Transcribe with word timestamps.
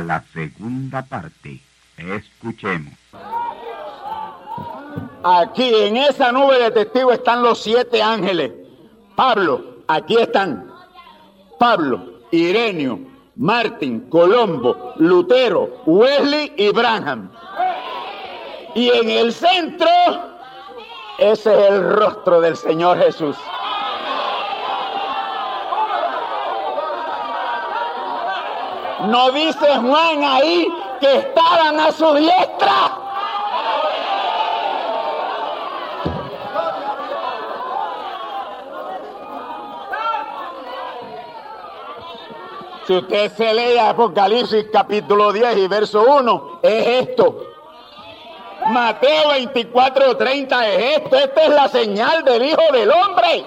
La 0.00 0.24
segunda 0.32 1.02
parte. 1.02 1.60
Escuchemos. 1.96 2.94
Aquí 5.24 5.74
en 5.74 5.96
esa 5.96 6.30
nube 6.30 6.58
de 6.58 6.70
testigos 6.70 7.14
están 7.14 7.42
los 7.42 7.62
siete 7.62 8.02
ángeles. 8.02 8.52
Pablo, 9.16 9.78
aquí 9.88 10.16
están. 10.16 10.70
Pablo, 11.58 12.20
Irenio, 12.30 13.00
Martín, 13.36 14.08
Colombo, 14.08 14.92
Lutero, 14.96 15.82
Wesley 15.86 16.52
y 16.56 16.70
Branham. 16.70 17.30
Y 18.74 18.90
en 18.90 19.10
el 19.10 19.32
centro, 19.32 19.88
ese 21.18 21.52
es 21.52 21.70
el 21.70 21.90
rostro 21.90 22.40
del 22.40 22.56
Señor 22.56 22.98
Jesús. 22.98 23.36
¿No 29.06 29.30
dice 29.30 29.66
Juan 29.66 30.24
ahí 30.24 30.68
que 31.00 31.16
estaban 31.18 31.78
a 31.78 31.92
su 31.92 32.12
diestra? 32.14 33.06
Si 42.86 42.96
usted 42.96 43.32
se 43.32 43.54
lee 43.54 43.78
Apocalipsis 43.78 44.66
capítulo 44.72 45.32
10 45.32 45.56
y 45.56 45.68
verso 45.68 46.04
1, 46.04 46.60
es 46.62 47.08
esto. 47.08 47.42
Mateo 48.68 49.30
24, 49.30 50.16
30 50.16 50.68
es 50.68 50.98
esto. 50.98 51.16
Esta 51.16 51.42
es 51.42 51.50
la 51.50 51.68
señal 51.68 52.24
del 52.24 52.44
Hijo 52.44 52.62
del 52.72 52.90
Hombre. 52.90 53.46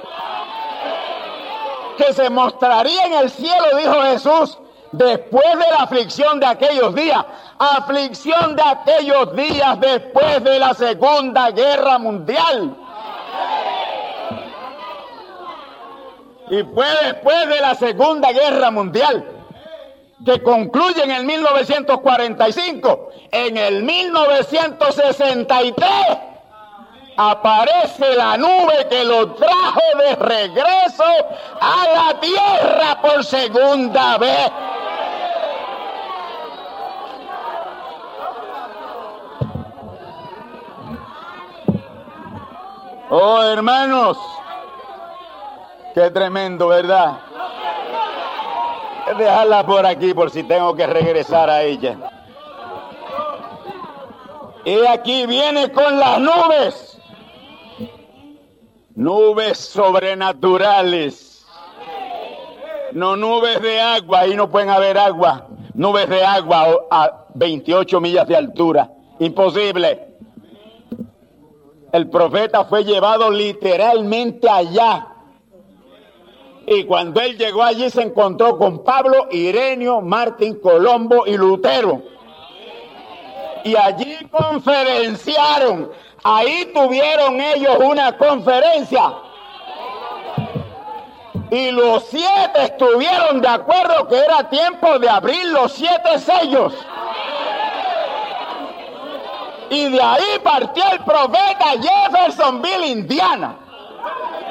Que 1.97 2.13
se 2.13 2.29
mostraría 2.29 3.05
en 3.05 3.13
el 3.13 3.29
cielo, 3.29 3.77
dijo 3.77 4.01
Jesús, 4.03 4.57
después 4.91 5.53
de 5.53 5.71
la 5.71 5.83
aflicción 5.83 6.39
de 6.39 6.45
aquellos 6.45 6.93
días. 6.95 7.25
Aflicción 7.57 8.55
de 8.55 8.63
aquellos 8.63 9.35
días 9.35 9.79
después 9.79 10.43
de 10.43 10.59
la 10.59 10.73
Segunda 10.73 11.51
Guerra 11.51 11.97
Mundial. 11.97 12.75
Y 16.49 16.63
fue 16.63 16.87
después 17.03 17.47
de 17.47 17.61
la 17.61 17.75
Segunda 17.75 18.31
Guerra 18.31 18.71
Mundial, 18.71 19.23
que 20.25 20.41
concluye 20.41 21.03
en 21.03 21.11
el 21.11 21.25
1945. 21.25 23.09
En 23.31 23.57
el 23.57 23.83
1963 23.83 26.28
aparece 27.21 28.15
la 28.15 28.37
nube 28.37 28.87
que 28.89 29.03
lo 29.03 29.33
trajo 29.33 29.81
de 29.97 30.15
regreso 30.15 31.03
a 31.59 31.85
la 31.93 32.19
tierra 32.21 33.01
por 33.01 33.25
segunda 33.25 34.17
vez. 34.17 34.49
Oh, 43.09 43.41
hermanos, 43.43 44.17
qué 45.93 46.11
tremendo, 46.11 46.69
¿verdad? 46.69 47.17
Dejarla 49.17 49.65
por 49.65 49.85
aquí 49.85 50.13
por 50.13 50.31
si 50.31 50.43
tengo 50.43 50.73
que 50.73 50.87
regresar 50.87 51.49
a 51.49 51.63
ella. 51.63 51.97
Y 54.63 54.85
aquí 54.85 55.25
viene 55.25 55.69
con 55.71 55.99
las 55.99 56.19
nubes. 56.19 56.88
Nubes 58.99 59.57
sobrenaturales. 59.59 61.45
No 62.91 63.15
nubes 63.15 63.61
de 63.61 63.79
agua, 63.79 64.19
ahí 64.19 64.35
no 64.35 64.49
pueden 64.49 64.69
haber 64.69 64.97
agua. 64.97 65.47
Nubes 65.73 66.09
de 66.09 66.21
agua 66.21 66.85
a 66.91 67.27
28 67.33 68.01
millas 68.01 68.27
de 68.27 68.35
altura. 68.35 68.91
Imposible. 69.19 70.05
El 71.93 72.09
profeta 72.09 72.65
fue 72.65 72.83
llevado 72.83 73.31
literalmente 73.31 74.49
allá. 74.49 75.07
Y 76.67 76.83
cuando 76.83 77.21
él 77.21 77.37
llegó 77.37 77.63
allí 77.63 77.89
se 77.89 78.01
encontró 78.01 78.57
con 78.57 78.83
Pablo, 78.83 79.27
Irenio, 79.31 80.01
Martín, 80.01 80.55
Colombo 80.55 81.25
y 81.25 81.37
Lutero. 81.37 82.03
Y 83.63 83.77
allí 83.77 84.17
conferenciaron. 84.29 85.89
Ahí 86.23 86.71
tuvieron 86.73 87.39
ellos 87.39 87.77
una 87.79 88.17
conferencia. 88.17 89.13
Y 91.51 91.71
los 91.71 92.03
siete 92.03 92.63
estuvieron 92.63 93.41
de 93.41 93.47
acuerdo 93.47 94.07
que 94.07 94.17
era 94.19 94.49
tiempo 94.49 94.99
de 94.99 95.09
abrir 95.09 95.45
los 95.45 95.71
siete 95.71 96.19
sellos. 96.19 96.73
Y 99.71 99.89
de 99.89 100.01
ahí 100.01 100.39
partió 100.43 100.83
el 100.91 100.99
profeta 100.99 101.65
Jeffersonville, 101.81 102.87
Indiana. 102.87 103.55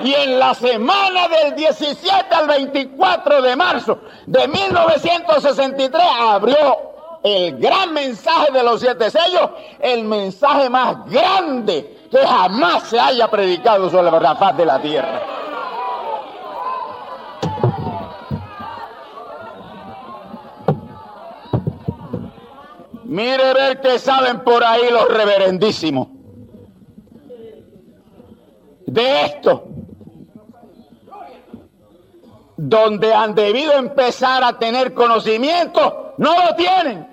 Y 0.02 0.14
en 0.14 0.38
la 0.38 0.54
semana 0.54 1.28
del 1.28 1.56
17 1.56 2.34
al 2.34 2.46
24 2.46 3.42
de 3.42 3.56
marzo 3.56 3.98
de 4.26 4.46
1963 4.46 6.02
abrió 6.20 6.88
el 7.22 7.58
gran 7.58 7.92
mensaje 7.92 8.52
de 8.52 8.62
los 8.62 8.80
siete 8.80 9.10
sellos, 9.10 9.50
el 9.80 10.04
mensaje 10.04 10.70
más 10.70 11.04
grande 11.10 11.98
que 12.10 12.18
jamás 12.18 12.84
se 12.84 12.98
haya 12.98 13.28
predicado 13.28 13.90
sobre 13.90 14.10
la 14.20 14.36
faz 14.36 14.56
de 14.56 14.66
la 14.66 14.80
tierra. 14.80 15.22
Mire 23.04 23.54
ver 23.54 23.80
qué 23.80 23.98
saben 23.98 24.44
por 24.44 24.62
ahí 24.62 24.90
los 24.90 25.08
reverendísimos. 25.08 26.08
De 28.86 29.24
esto. 29.24 29.64
Donde 32.58 33.14
han 33.14 33.36
debido 33.36 33.72
empezar 33.74 34.42
a 34.42 34.58
tener 34.58 34.92
conocimiento, 34.92 36.14
no 36.18 36.34
lo 36.34 36.56
tienen. 36.56 37.06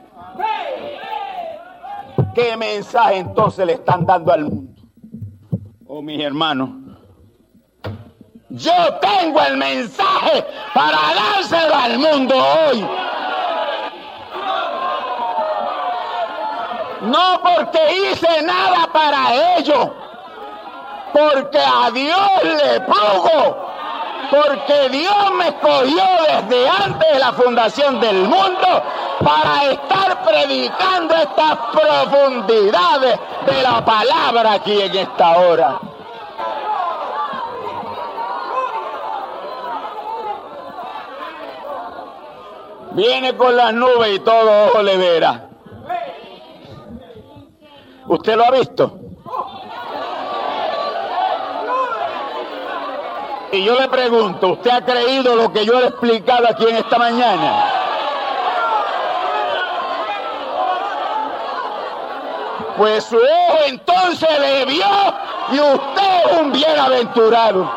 ¿Qué 2.34 2.58
mensaje 2.58 3.20
entonces 3.20 3.66
le 3.66 3.74
están 3.74 4.08
dando 4.08 4.34
al 4.34 4.46
mundo? 4.46 4.82
Oh, 5.88 6.02
mis 6.02 6.20
hermanos, 6.20 6.70
yo 8.50 8.74
tengo 9.00 9.40
el 9.42 9.58
mensaje 9.58 10.44
para 10.74 10.98
dárselo 11.14 11.76
al 11.76 12.00
mundo 12.00 12.36
hoy. 12.36 12.86
No 17.04 17.40
porque 17.44 17.80
hice 17.98 18.42
nada 18.42 18.90
para 18.92 19.58
ello, 19.58 19.94
porque 21.14 21.60
a 21.60 21.92
Dios 21.92 22.44
le 22.44 22.82
pongo, 22.82 23.65
porque 24.30 24.90
Dios 24.90 25.32
me 25.38 25.48
escogió 25.48 26.04
desde 26.28 26.68
antes 26.70 27.14
de 27.14 27.20
la 27.20 27.34
fundación 27.34 28.00
del 28.00 28.18
mundo 28.24 28.84
para 29.24 29.72
estar 29.72 30.24
predicando 30.24 31.16
estas 31.16 31.58
profundidades 31.72 33.20
de 33.46 33.62
la 33.62 33.84
palabra 33.84 34.54
aquí 34.54 34.82
en 34.82 34.96
esta 34.96 35.38
hora. 35.38 35.80
Viene 42.92 43.36
con 43.36 43.58
las 43.58 43.74
nubes 43.74 44.16
y 44.16 44.20
todo 44.20 44.68
ojo 44.68 44.82
le 44.82 44.96
verá. 44.96 45.50
¿Usted 48.08 48.36
lo 48.38 48.46
ha 48.46 48.52
visto? 48.52 49.00
Y 53.56 53.64
yo 53.64 53.80
le 53.80 53.88
pregunto, 53.88 54.50
¿usted 54.50 54.70
ha 54.70 54.84
creído 54.84 55.34
lo 55.34 55.54
que 55.54 55.66
yo 55.66 55.80
le 55.80 55.86
he 55.86 55.88
explicado 55.88 56.46
aquí 56.50 56.66
en 56.68 56.76
esta 56.76 56.98
mañana? 56.98 57.64
Pues 62.78 63.06
su 63.06 63.16
ojo 63.16 63.58
entonces 63.68 64.30
le 64.42 64.66
vio 64.66 64.86
y 65.54 65.60
usted 65.62 66.26
es 66.26 66.38
un 66.38 66.52
bienaventurado. 66.52 67.72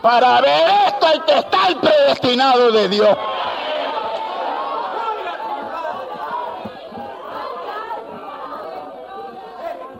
Para 0.00 0.40
ver 0.40 0.70
esto 0.86 1.06
hay 1.06 1.20
que 1.20 1.38
estar 1.40 1.76
predestinado 1.76 2.72
de 2.72 2.88
Dios. 2.88 3.18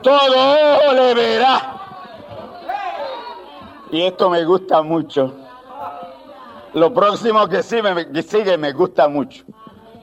Todo 0.02 0.78
ojo 0.78 0.92
le 0.94 1.12
verá. 1.12 1.73
Y 3.94 4.02
esto 4.02 4.28
me 4.28 4.44
gusta 4.44 4.82
mucho. 4.82 5.32
Lo 6.72 6.92
próximo 6.92 7.46
que, 7.46 7.62
sigue 7.62 8.58
me 8.58 8.72
gusta 8.72 9.06
mucho. 9.06 9.44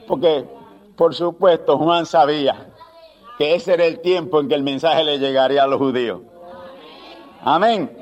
Porque, 0.08 0.46
por 0.96 1.14
supuesto, 1.14 1.76
Juan 1.76 2.06
sabía 2.06 2.72
que 3.36 3.54
ese 3.54 3.74
era 3.74 3.84
el 3.84 4.00
tiempo 4.00 4.40
en 4.40 4.48
que 4.48 4.54
el 4.54 4.62
mensaje 4.62 5.04
le 5.04 5.18
llegaría 5.18 5.64
a 5.64 5.66
los 5.66 5.76
judíos. 5.76 6.22
Amén. 7.44 7.94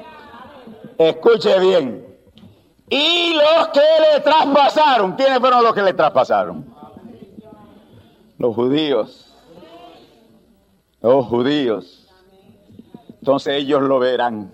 Escuche 0.97 1.59
bien. 1.59 2.07
Y 2.89 3.35
los 3.35 3.69
que 3.71 3.81
le 3.81 4.21
traspasaron, 4.21 5.15
¿quiénes 5.17 5.41
fueron 5.41 5.65
los 5.65 5.75
que 5.75 5.83
le 5.83 5.93
traspasaron? 5.93 6.73
Los 8.39 8.55
judíos. 8.55 9.35
Los 11.01 11.27
judíos. 11.27 12.07
Entonces 13.19 13.55
ellos 13.55 13.83
lo 13.83 13.99
verán. 13.99 14.53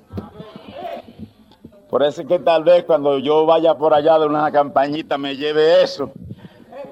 Por 1.88 2.02
eso 2.02 2.22
es 2.22 2.26
que 2.26 2.38
tal 2.40 2.64
vez 2.64 2.84
cuando 2.84 3.18
yo 3.18 3.46
vaya 3.46 3.76
por 3.76 3.94
allá 3.94 4.18
de 4.18 4.26
una 4.26 4.50
campañita 4.50 5.18
me 5.18 5.36
lleve 5.36 5.82
eso 5.82 6.10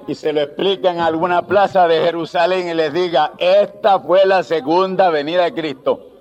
y 0.07 0.15
se 0.15 0.31
lo 0.31 0.41
explique 0.41 0.87
en 0.87 0.99
alguna 0.99 1.47
plaza 1.47 1.87
de 1.87 1.99
Jerusalén 2.01 2.69
y 2.69 2.73
les 2.73 2.93
diga, 2.93 3.33
esta 3.37 3.99
fue 3.99 4.25
la 4.25 4.43
segunda 4.43 5.09
venida 5.09 5.43
de 5.43 5.53
Cristo. 5.53 6.11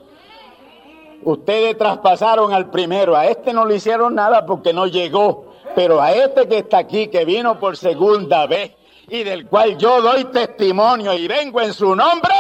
Ustedes 1.23 1.77
traspasaron 1.79 2.53
al 2.53 2.71
primero, 2.71 3.17
a 3.17 3.27
este 3.27 3.53
no 3.53 3.65
le 3.65 3.77
hicieron 3.77 4.15
nada 4.15 4.45
porque 4.45 4.73
no 4.73 4.87
llegó, 4.87 5.53
pero 5.75 6.01
a 6.01 6.13
este 6.13 6.49
que 6.49 6.59
está 6.59 6.79
aquí, 6.79 7.09
que 7.09 7.25
vino 7.25 7.59
por 7.59 7.77
segunda 7.77 8.47
vez 8.47 8.73
y 9.09 9.23
del 9.23 9.47
cual 9.47 9.77
yo 9.79 10.03
doy 10.03 10.25
testimonio 10.27 11.15
y 11.15 11.29
vengo 11.29 11.61
en 11.61 11.73
su 11.73 11.95
nombre. 11.95 12.35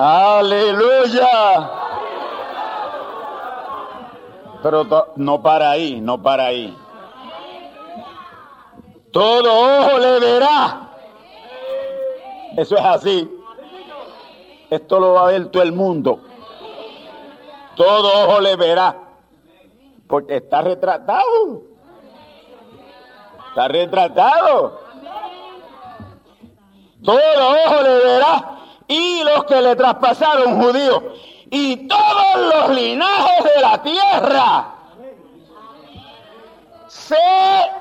Aleluya. 0.00 1.70
Pero 4.62 5.12
no 5.16 5.42
para 5.42 5.72
ahí, 5.72 6.00
no 6.00 6.22
para 6.22 6.46
ahí. 6.46 6.74
Todo 9.12 9.52
ojo 9.52 9.98
le 9.98 10.20
verá. 10.20 10.88
Eso 12.56 12.78
es 12.78 12.84
así. 12.84 13.30
Esto 14.70 15.00
lo 15.00 15.12
va 15.14 15.24
a 15.24 15.32
ver 15.32 15.50
todo 15.50 15.62
el 15.62 15.72
mundo. 15.72 16.20
Todo 17.76 18.24
ojo 18.24 18.40
le 18.40 18.56
verá. 18.56 18.96
Porque 20.08 20.36
está 20.36 20.62
retratado. 20.62 21.62
Está 23.50 23.68
retratado. 23.68 24.80
Todo 27.04 27.18
ojo 27.18 27.82
le 27.82 27.98
verá. 27.98 28.59
Y 28.90 29.22
los 29.22 29.44
que 29.44 29.62
le 29.62 29.76
traspasaron 29.76 30.60
judíos 30.60 31.00
y 31.48 31.86
todos 31.86 32.36
los 32.52 32.70
linajes 32.70 33.44
de 33.44 33.60
la 33.60 33.80
tierra 33.84 34.74
se 36.88 37.14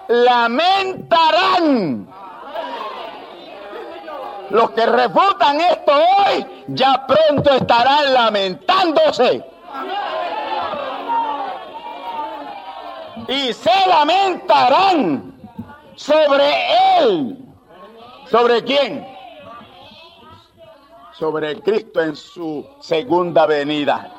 lamentarán. 0.08 2.08
Los 4.52 4.70
que 4.70 4.86
refutan 4.86 5.62
esto 5.62 5.94
hoy 5.94 6.46
ya 6.68 7.08
pronto 7.08 7.56
estarán 7.56 8.14
lamentándose. 8.14 9.44
Y 13.28 13.52
se 13.54 13.88
lamentarán 13.88 15.34
sobre 15.96 16.54
él. 17.00 17.36
¿Sobre 18.30 18.64
quién? 18.64 19.19
Sobre 21.20 21.60
Cristo 21.60 22.02
en 22.02 22.16
su 22.16 22.66
segunda 22.80 23.46
venida. 23.46 24.10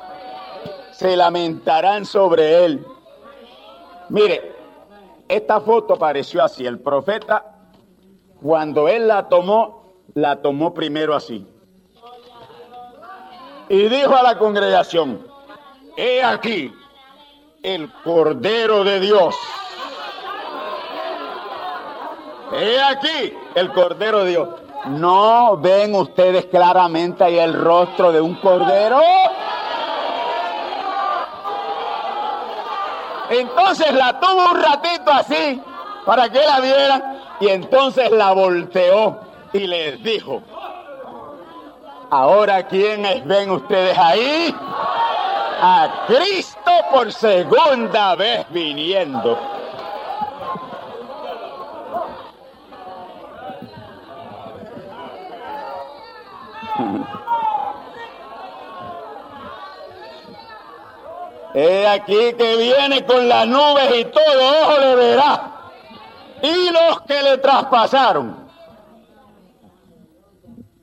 Se 0.91 1.17
lamentarán 1.17 2.05
sobre 2.05 2.63
él. 2.63 2.85
Mire, 4.09 4.55
esta 5.27 5.59
foto 5.61 5.97
pareció 5.97 6.43
así. 6.43 6.65
El 6.65 6.79
profeta, 6.79 7.55
cuando 8.39 8.87
él 8.87 9.07
la 9.07 9.27
tomó, 9.27 9.95
la 10.13 10.41
tomó 10.43 10.75
primero 10.75 11.15
así. 11.15 11.47
Y 13.67 13.87
dijo 13.87 14.15
a 14.15 14.21
la 14.21 14.37
congregación, 14.37 15.25
he 15.97 16.21
aquí 16.21 16.71
el 17.63 17.91
Cordero 18.03 18.83
de 18.83 18.99
Dios. 18.99 19.35
He 22.53 22.79
aquí 22.79 23.33
el 23.55 23.71
Cordero 23.71 24.23
de 24.23 24.29
Dios 24.31 24.60
¿No 24.85 25.57
ven 25.57 25.93
ustedes 25.95 26.45
claramente 26.45 27.23
ahí 27.23 27.37
el 27.37 27.53
rostro 27.53 28.11
de 28.11 28.19
un 28.19 28.35
cordero? 28.35 28.99
Entonces 33.29 33.93
la 33.93 34.19
tuvo 34.19 34.51
un 34.51 34.61
ratito 34.61 35.11
así 35.11 35.61
para 36.05 36.29
que 36.29 36.39
la 36.39 36.59
vieran 36.59 37.21
y 37.39 37.47
entonces 37.47 38.11
la 38.11 38.33
volteó 38.33 39.19
y 39.53 39.67
les 39.67 40.01
dijo, 40.03 40.41
ahora 42.09 42.67
quiénes 42.67 43.25
ven 43.25 43.51
ustedes 43.51 43.97
ahí? 43.97 44.53
A 45.63 46.05
Cristo 46.07 46.71
por 46.91 47.13
segunda 47.13 48.15
vez 48.15 48.45
viniendo. 48.49 49.37
He 61.53 61.87
aquí 61.87 62.33
que 62.37 62.57
viene 62.57 63.05
con 63.05 63.27
las 63.27 63.47
nubes 63.47 63.99
y 63.99 64.05
todo 64.05 64.63
ojo 64.63 64.79
le 64.79 64.95
verá. 64.95 65.71
Y 66.41 66.71
los 66.71 67.01
que 67.01 67.21
le 67.21 67.37
traspasaron. 67.37 68.49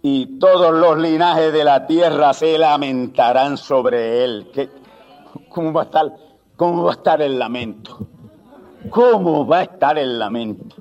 Y 0.03 0.39
todos 0.39 0.73
los 0.73 0.99
linajes 0.99 1.53
de 1.53 1.65
la 1.65 1.87
tierra 1.87 2.33
se 2.33 2.57
lamentarán 2.57 3.57
sobre 3.57 4.25
él. 4.25 4.71
¿Cómo 5.49 5.73
va 5.73 5.83
a 5.83 5.85
estar? 5.85 6.13
¿cómo 6.59 6.83
va 6.83 6.91
a 6.91 6.95
estar 6.95 7.23
el 7.23 7.39
lamento? 7.39 8.07
¿Cómo 8.91 9.47
va 9.47 9.59
a 9.59 9.63
estar 9.63 9.97
el 9.97 10.19
lamento? 10.19 10.77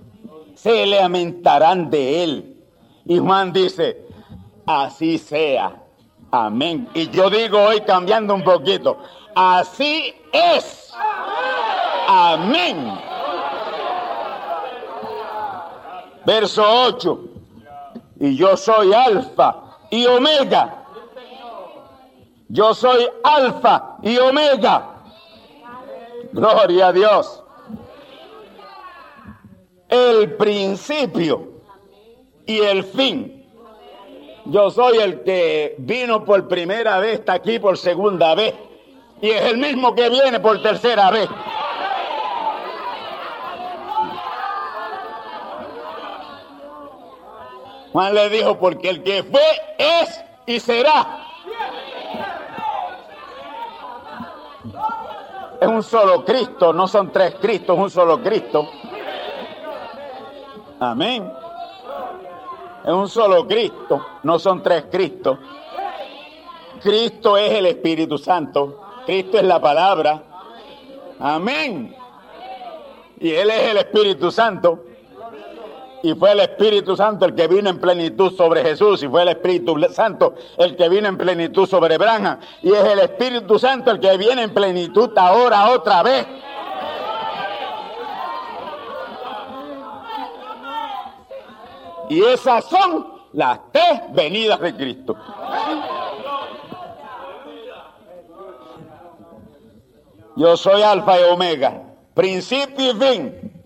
Se 0.56 0.86
lamentarán 0.86 1.90
de 1.90 2.24
él. 2.24 2.64
Y 3.06 3.20
Juan 3.20 3.54
dice, 3.54 4.06
así 4.66 5.18
sea. 5.20 5.84
Amén. 6.32 6.90
Y 6.94 7.10
yo 7.10 7.30
digo 7.30 7.60
hoy 7.60 7.82
cambiando 7.82 8.34
un 8.34 8.44
poquito, 8.44 8.98
así 9.38 10.16
es. 10.34 10.92
Amén. 12.08 13.00
Verso 16.26 16.64
8. 16.66 17.20
Y 18.20 18.36
yo 18.36 18.58
soy 18.58 18.94
alfa 18.94 19.78
y 19.92 20.06
omega. 20.08 20.86
Yo 22.50 22.74
soy 22.74 23.08
alfa 23.24 23.98
y 24.02 24.18
omega. 24.18 24.96
Gloria 26.32 26.88
a 26.88 26.94
Dios. 26.94 27.44
El 29.88 30.36
principio 30.36 31.62
y 32.46 32.60
el 32.60 32.84
fin. 32.84 33.46
Yo 34.46 34.72
soy 34.72 34.98
el 34.98 35.24
que 35.24 35.76
vino 35.78 36.24
por 36.24 36.48
primera 36.48 37.00
vez, 37.00 37.20
está 37.20 37.34
aquí 37.34 37.60
por 37.60 37.78
segunda 37.78 38.34
vez. 38.34 38.56
Y 39.22 39.30
es 39.32 39.42
el 39.44 39.58
mismo 39.58 39.96
que 39.96 40.10
viene 40.10 40.40
por 40.40 40.62
tercera 40.62 41.10
vez. 41.10 41.30
Juan 47.92 48.14
le 48.14 48.30
dijo, 48.30 48.60
porque 48.60 48.90
el 48.90 49.04
que 49.04 49.24
fue 49.24 49.42
es 49.78 50.24
y 50.46 50.60
será. 50.60 51.24
Es 55.60 55.68
un 55.68 55.82
solo 55.82 56.24
Cristo, 56.24 56.72
no 56.72 56.88
son 56.88 57.12
tres 57.12 57.36
Cristos, 57.42 57.76
es 57.76 57.84
un 57.84 57.90
solo 57.90 58.22
Cristo. 58.22 58.70
Amén. 60.80 61.34
Es 62.86 62.94
un 62.94 63.10
solo 63.10 63.48
Cristo, 63.48 64.06
no 64.22 64.38
son 64.38 64.62
tres 64.62 64.86
Cristos. 64.92 65.40
Cristo 66.82 67.36
es 67.36 67.52
el 67.52 67.66
Espíritu 67.66 68.20
Santo, 68.20 68.87
Cristo 69.08 69.38
es 69.38 69.46
la 69.46 69.62
palabra. 69.62 70.22
Amén. 71.18 71.96
Y 73.22 73.32
Él 73.32 73.50
es 73.50 73.72
el 73.72 73.78
Espíritu 73.78 74.30
Santo. 74.30 74.84
Y 76.04 76.14
fue 76.14 76.34
el 76.34 76.42
Espíritu 76.42 76.94
Santo 76.98 77.24
el 77.24 77.34
que 77.34 77.48
vino 77.48 77.70
en 77.70 77.80
plenitud 77.80 78.36
sobre 78.36 78.62
Jesús. 78.64 79.02
Y 79.02 79.08
fue 79.08 79.22
el 79.22 79.30
Espíritu 79.30 79.80
Santo 79.94 80.36
el 80.58 80.76
que 80.76 80.90
vino 80.90 81.08
en 81.08 81.18
plenitud 81.18 81.66
sobre 81.66 81.96
Abraham. 81.96 82.38
Y 82.62 82.74
es 82.74 82.84
el 82.84 83.00
Espíritu 83.00 83.58
Santo 83.58 83.92
el 83.92 84.02
que 84.02 84.18
viene 84.18 84.44
en 84.44 84.54
plenitud 84.54 85.10
ahora 85.16 85.70
otra 85.70 86.04
vez. 86.04 86.28
Y 92.10 92.24
esas 92.26 92.66
son 92.66 93.08
las 93.32 93.60
tres 93.72 94.02
venidas 94.12 94.60
de 94.60 94.76
Cristo. 94.76 95.16
Yo 100.38 100.56
soy 100.56 100.84
alfa 100.84 101.20
y 101.20 101.24
omega, 101.24 101.82
principio 102.14 102.92
y 102.92 102.94
fin. 102.94 103.64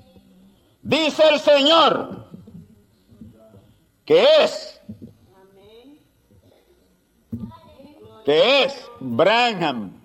Dice 0.82 1.24
el 1.28 1.40
Señor 1.40 2.28
que 4.06 4.26
es, 4.42 4.82
que 8.24 8.64
es 8.64 8.90
Branham, 9.02 10.02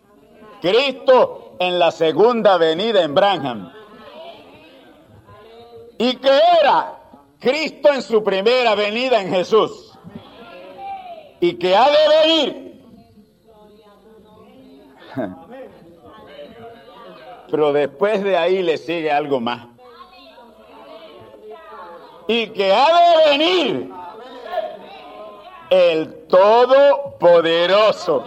Cristo 0.61 1.57
en 1.61 1.79
la 1.79 1.93
segunda 1.93 2.59
venida 2.59 3.03
en 3.03 3.15
Branham. 3.15 3.73
Y 5.99 6.17
que 6.17 6.41
era 6.61 6.99
Cristo 7.39 7.93
en 7.93 8.03
su 8.03 8.25
primera 8.25 8.75
venida 8.75 9.21
en 9.21 9.31
Jesús. 9.31 9.97
Y 11.41 11.55
que 11.55 11.77
ha 11.77 11.89
de 11.89 12.09
venir. 12.27 12.67
Pero 17.51 17.73
después 17.73 18.23
de 18.23 18.37
ahí 18.37 18.63
le 18.63 18.77
sigue 18.79 19.11
algo 19.11 19.41
más 19.41 19.67
y 22.29 22.49
que 22.49 22.73
ha 22.73 22.87
de 22.87 23.31
venir 23.31 23.91
el 25.71 26.27
Todopoderoso. 26.29 28.25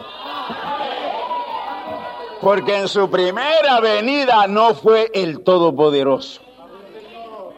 Porque 2.42 2.78
en 2.78 2.88
su 2.88 3.10
primera 3.10 3.82
venida 3.82 4.48
no 4.48 4.74
fue 4.74 5.12
el 5.14 5.44
Todopoderoso. 5.44 6.42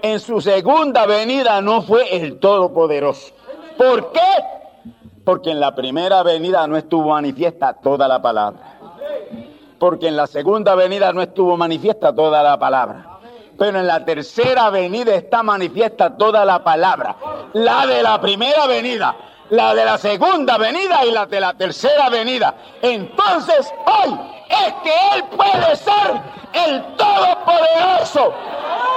En 0.02 0.20
su 0.20 0.42
segunda 0.42 1.06
venida 1.06 1.62
no 1.62 1.84
fue 1.84 2.16
el 2.16 2.40
Todopoderoso. 2.40 3.36
¿Por 3.78 4.12
qué? 4.12 4.20
Porque 5.24 5.52
en 5.52 5.60
la 5.60 5.76
primera 5.76 6.24
venida 6.24 6.66
no 6.66 6.76
estuvo 6.76 7.10
manifiesta 7.10 7.74
toda 7.74 8.08
la 8.08 8.20
palabra. 8.20 8.81
Porque 9.82 10.08
en 10.08 10.16
la 10.16 10.28
segunda 10.28 10.76
venida 10.76 11.12
no 11.12 11.24
estuvo 11.24 11.58
manifiesta 11.58 12.14
toda 12.14 12.44
la 12.44 12.60
palabra 12.60 13.12
pero 13.58 13.78
en 13.78 13.86
la 13.86 14.04
tercera 14.04 14.72
venida 14.72 15.14
está 15.14 15.44
manifiesta 15.44 16.18
toda 16.18 16.44
la 16.44 16.64
palabra. 16.64 17.16
La 17.54 17.86
de 17.86 18.02
la 18.02 18.20
primera 18.20 18.66
venida, 18.66 19.16
la 19.52 19.76
de 19.76 19.86
la 19.86 20.00
segunda 20.00 20.58
venida 20.58 21.06
y 21.06 21.12
la 21.12 21.28
de 21.28 21.40
la 21.40 21.54
tercera 21.54 22.10
venida. 22.10 22.56
Entonces 22.82 23.72
hoy 23.86 24.20
es 24.50 24.74
que 24.82 24.94
Él 25.14 25.24
puede 25.38 25.76
ser 25.76 26.22
el 26.54 26.84
Todopoderoso. 26.96 28.34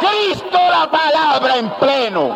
Cristo 0.01 0.59
la 0.71 0.91
palabra 0.91 1.57
en 1.59 1.69
pleno. 1.73 2.35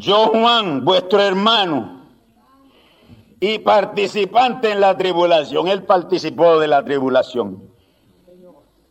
Yo, 0.00 0.28
Juan, 0.28 0.82
vuestro 0.82 1.20
hermano 1.20 2.06
y 3.38 3.58
participante 3.58 4.72
en 4.72 4.80
la 4.80 4.96
tribulación, 4.96 5.68
él 5.68 5.82
participó 5.82 6.58
de 6.58 6.68
la 6.68 6.82
tribulación. 6.82 7.70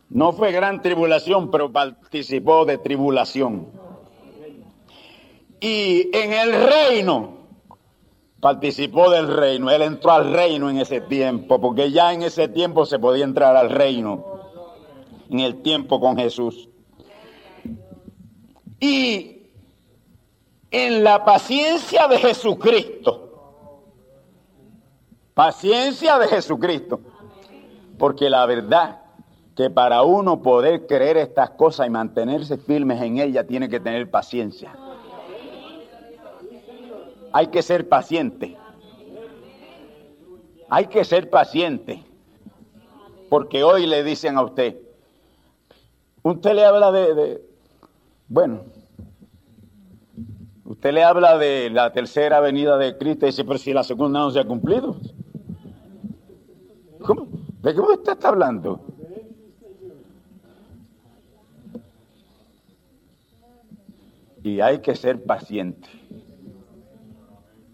No 0.08 0.32
fue 0.32 0.52
gran 0.52 0.80
tribulación, 0.80 1.50
pero 1.50 1.72
participó 1.72 2.64
de 2.64 2.78
tribulación. 2.78 3.66
Y 5.60 6.16
en 6.16 6.32
el 6.32 6.52
reino, 6.52 7.38
participó 8.38 9.10
del 9.10 9.36
reino. 9.36 9.68
Él 9.68 9.82
entró 9.82 10.12
al 10.12 10.32
reino 10.32 10.70
en 10.70 10.78
ese 10.78 11.00
tiempo, 11.00 11.60
porque 11.60 11.90
ya 11.90 12.12
en 12.12 12.22
ese 12.22 12.46
tiempo 12.46 12.86
se 12.86 13.00
podía 13.00 13.24
entrar 13.24 13.56
al 13.56 13.70
reino, 13.70 14.24
en 15.28 15.40
el 15.40 15.60
tiempo 15.60 15.98
con 15.98 16.16
Jesús. 16.16 16.68
Y 18.78 19.39
en 20.70 21.02
la 21.02 21.24
paciencia 21.24 22.06
de 22.08 22.18
Jesucristo. 22.18 23.26
Paciencia 25.34 26.18
de 26.18 26.28
Jesucristo. 26.28 27.00
Porque 27.98 28.30
la 28.30 28.46
verdad 28.46 29.00
que 29.56 29.68
para 29.68 30.02
uno 30.02 30.42
poder 30.42 30.86
creer 30.86 31.16
estas 31.16 31.50
cosas 31.50 31.86
y 31.86 31.90
mantenerse 31.90 32.56
firmes 32.56 33.02
en 33.02 33.18
ellas 33.18 33.46
tiene 33.46 33.68
que 33.68 33.80
tener 33.80 34.10
paciencia. 34.10 34.74
Hay 37.32 37.48
que 37.48 37.62
ser 37.62 37.88
paciente. 37.88 38.56
Hay 40.68 40.86
que 40.86 41.04
ser 41.04 41.30
paciente. 41.30 42.04
Porque 43.28 43.62
hoy 43.62 43.86
le 43.86 44.02
dicen 44.02 44.36
a 44.38 44.42
usted, 44.42 44.76
usted 46.22 46.54
le 46.54 46.64
habla 46.64 46.90
de, 46.90 47.14
de 47.14 47.44
bueno, 48.28 48.62
Usted 50.70 50.92
le 50.92 51.02
habla 51.02 51.36
de 51.36 51.68
la 51.68 51.92
tercera 51.92 52.38
venida 52.38 52.78
de 52.78 52.96
Cristo 52.96 53.26
y 53.26 53.30
dice, 53.30 53.44
pero 53.44 53.58
si 53.58 53.72
la 53.72 53.82
segunda 53.82 54.20
no 54.20 54.30
se 54.30 54.38
ha 54.38 54.44
cumplido. 54.44 54.94
¿De 57.60 57.74
qué 57.74 57.80
usted 57.80 58.12
está 58.12 58.28
hablando? 58.28 58.80
Y 64.44 64.60
hay 64.60 64.78
que 64.78 64.94
ser 64.94 65.24
paciente. 65.24 65.88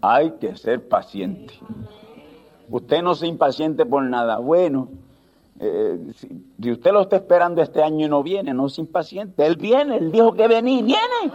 Hay 0.01 0.31
que 0.39 0.55
ser 0.55 0.87
paciente. 0.87 1.53
Usted 2.67 3.03
no 3.03 3.13
se 3.13 3.27
impaciente 3.27 3.85
por 3.85 4.01
nada. 4.01 4.39
Bueno, 4.39 4.89
eh, 5.59 5.99
si, 6.15 6.71
usted 6.71 6.91
lo 6.91 7.01
está 7.01 7.17
esperando 7.17 7.61
este 7.61 7.83
año 7.83 8.07
y 8.07 8.09
no 8.09 8.23
viene, 8.23 8.55
no 8.55 8.67
se 8.69 8.81
impaciente. 8.81 9.45
Él 9.45 9.55
viene, 9.55 9.97
él 9.97 10.11
dijo 10.11 10.33
que 10.33 10.47
venía, 10.47 10.81
viene. 10.81 11.31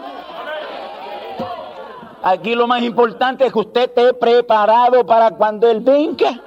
Aquí 2.25 2.55
lo 2.55 2.69
más 2.69 2.83
importante 2.83 3.47
es 3.47 3.53
que 3.53 3.59
usted 3.59 3.83
esté 3.83 4.15
preparado 4.15 5.05
para 5.05 5.33
cuando 5.33 5.69
Él 5.69 5.81
venga. 5.81 6.41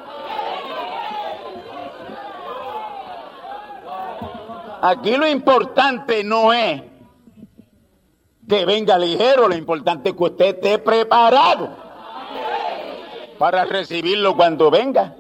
Aquí 4.81 5.17
lo 5.17 5.27
importante 5.27 6.23
no 6.23 6.53
es 6.53 6.81
que 8.47 8.65
venga 8.65 8.97
ligero, 8.97 9.49
lo 9.49 9.55
importante 9.55 10.09
es 10.09 10.15
que 10.15 10.23
usted 10.23 10.45
esté 10.55 10.77
preparado 10.79 11.75
para 13.37 13.65
recibirlo 13.65 14.37
cuando 14.37 14.71
venga. 14.71 15.13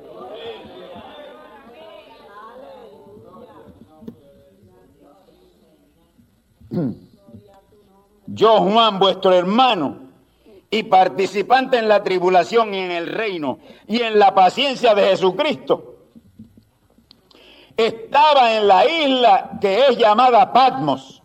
Yo, 8.27 8.61
Juan, 8.61 8.99
vuestro 8.99 9.33
hermano, 9.33 10.04
y 10.69 10.83
participante 10.83 11.77
en 11.77 11.87
la 11.87 12.03
tribulación 12.03 12.73
y 12.73 12.79
en 12.79 12.91
el 12.91 13.07
reino 13.07 13.59
y 13.87 14.01
en 14.01 14.19
la 14.19 14.33
paciencia 14.33 14.93
de 14.95 15.03
Jesucristo, 15.09 15.95
estaba 17.77 18.53
en 18.57 18.67
la 18.67 18.85
isla 18.85 19.51
que 19.61 19.87
es 19.87 19.97
llamada 19.97 20.53
Patmos 20.53 21.21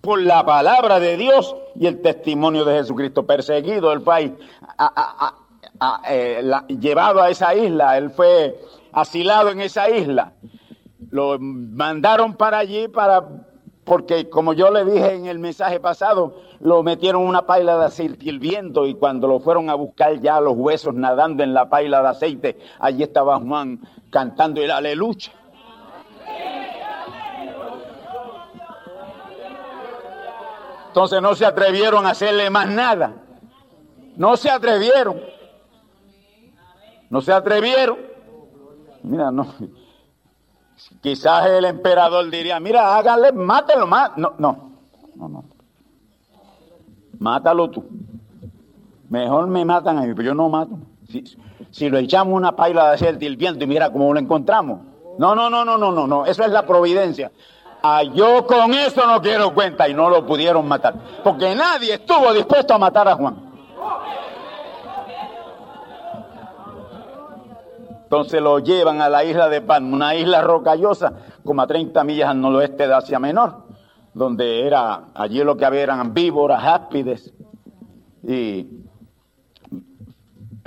por 0.00 0.20
la 0.20 0.44
palabra 0.44 1.00
de 1.00 1.16
Dios 1.16 1.56
y 1.74 1.86
el 1.86 2.02
testimonio 2.02 2.64
de 2.64 2.78
Jesucristo, 2.78 3.26
perseguido 3.26 3.92
el 3.92 4.02
país, 4.02 4.32
eh, 6.08 6.42
llevado 6.78 7.22
a 7.22 7.30
esa 7.30 7.54
isla, 7.54 7.96
él 7.96 8.10
fue 8.10 8.60
asilado 8.92 9.50
en 9.50 9.60
esa 9.60 9.90
isla. 9.90 10.32
Lo 11.10 11.38
mandaron 11.38 12.34
para 12.34 12.58
allí 12.58 12.88
para 12.88 13.24
porque 13.84 14.28
como 14.30 14.54
yo 14.54 14.70
le 14.70 14.84
dije 14.84 15.14
en 15.14 15.26
el 15.26 15.38
mensaje 15.38 15.78
pasado, 15.78 16.40
lo 16.60 16.82
metieron 16.82 17.22
en 17.22 17.28
una 17.28 17.42
paila 17.42 17.78
de 17.78 17.84
aceite 17.86 18.26
hirviendo 18.26 18.86
y 18.86 18.94
cuando 18.94 19.28
lo 19.28 19.40
fueron 19.40 19.68
a 19.68 19.74
buscar 19.74 20.18
ya 20.20 20.40
los 20.40 20.54
huesos 20.56 20.94
nadando 20.94 21.42
en 21.42 21.52
la 21.52 21.68
paila 21.68 22.00
de 22.02 22.08
aceite, 22.08 22.58
allí 22.78 23.02
estaba 23.02 23.38
Juan 23.38 23.80
cantando 24.10 24.62
el 24.62 24.70
aleluya. 24.70 25.32
Entonces 30.88 31.20
no 31.20 31.34
se 31.34 31.44
atrevieron 31.44 32.06
a 32.06 32.10
hacerle 32.10 32.48
más 32.50 32.68
nada. 32.68 33.14
No 34.16 34.36
se 34.36 34.48
atrevieron. 34.48 35.20
No 37.10 37.20
se 37.20 37.32
atrevieron. 37.32 37.98
Mira, 39.02 39.30
no. 39.32 39.52
Quizás 41.00 41.46
el 41.46 41.64
emperador 41.64 42.30
diría, 42.30 42.58
mira, 42.60 42.96
hágale, 42.96 43.32
mátelo, 43.32 43.86
más. 43.86 44.16
No, 44.16 44.34
no, 44.38 44.70
no, 45.16 45.28
no. 45.28 45.44
Mátalo 47.18 47.70
tú. 47.70 47.84
Mejor 49.08 49.46
me 49.46 49.64
matan 49.64 49.98
a 49.98 50.02
mí, 50.02 50.14
pero 50.14 50.28
yo 50.28 50.34
no 50.34 50.48
mato. 50.48 50.78
Si, 51.70 51.88
lo 51.88 51.98
echamos 51.98 52.34
una 52.34 52.56
paila 52.56 52.88
de 52.88 52.94
aceite 52.94 53.26
el 53.26 53.36
viento 53.36 53.64
y 53.64 53.66
mira 53.66 53.90
cómo 53.90 54.12
lo 54.12 54.18
encontramos. 54.18 54.80
No, 55.18 55.34
no, 55.34 55.48
no, 55.50 55.64
no, 55.64 55.78
no, 55.78 55.92
no, 55.92 56.06
no. 56.06 56.26
Eso 56.26 56.44
es 56.44 56.50
la 56.50 56.66
providencia. 56.66 57.30
Ah, 57.82 58.02
yo 58.02 58.46
con 58.46 58.72
eso 58.72 59.06
no 59.06 59.20
quiero 59.20 59.52
cuenta 59.52 59.88
y 59.88 59.94
no 59.94 60.08
lo 60.08 60.24
pudieron 60.26 60.66
matar. 60.66 60.94
Porque 61.22 61.54
nadie 61.54 61.94
estuvo 61.94 62.32
dispuesto 62.32 62.74
a 62.74 62.78
matar 62.78 63.08
a 63.08 63.14
Juan. 63.14 63.36
Entonces 68.14 68.40
lo 68.40 68.60
llevan 68.60 69.00
a 69.00 69.08
la 69.08 69.24
isla 69.24 69.48
de 69.48 69.60
Pan, 69.60 69.92
una 69.92 70.14
isla 70.14 70.40
rocallosa 70.40 71.14
como 71.44 71.62
a 71.62 71.66
30 71.66 72.04
millas 72.04 72.30
al 72.30 72.40
noroeste 72.40 72.86
de 72.86 72.94
Asia 72.94 73.18
Menor, 73.18 73.64
donde 74.14 74.64
era, 74.64 75.06
allí 75.14 75.42
lo 75.42 75.56
que 75.56 75.64
había 75.64 75.82
eran 75.82 76.14
víboras, 76.14 76.62
áspides 76.62 77.34
y 78.22 78.68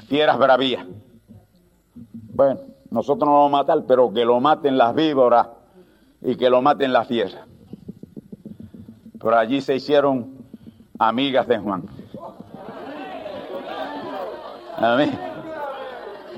fieras 0.10 0.38
bravías. 0.38 0.86
Bueno, 2.34 2.60
nosotros 2.92 3.26
no 3.26 3.32
lo 3.32 3.44
vamos 3.44 3.60
a 3.60 3.64
matar, 3.64 3.86
pero 3.88 4.12
que 4.12 4.26
lo 4.26 4.42
maten 4.42 4.78
las 4.78 4.94
víboras 4.94 5.48
y 6.22 6.36
que 6.36 6.50
lo 6.50 6.62
maten 6.62 6.92
las 6.92 7.08
fieras. 7.08 7.48
Por 9.22 9.34
allí 9.34 9.62
se 9.62 9.74
hicieron 9.74 10.36
amigas 11.00 11.48
de 11.48 11.60
Juan. 11.60 11.84
Amén. 14.76 15.37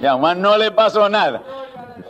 Y 0.02 0.06
a 0.06 0.14
Juan 0.14 0.42
no 0.42 0.58
le 0.58 0.72
pasó 0.72 1.10
nada. 1.10 1.44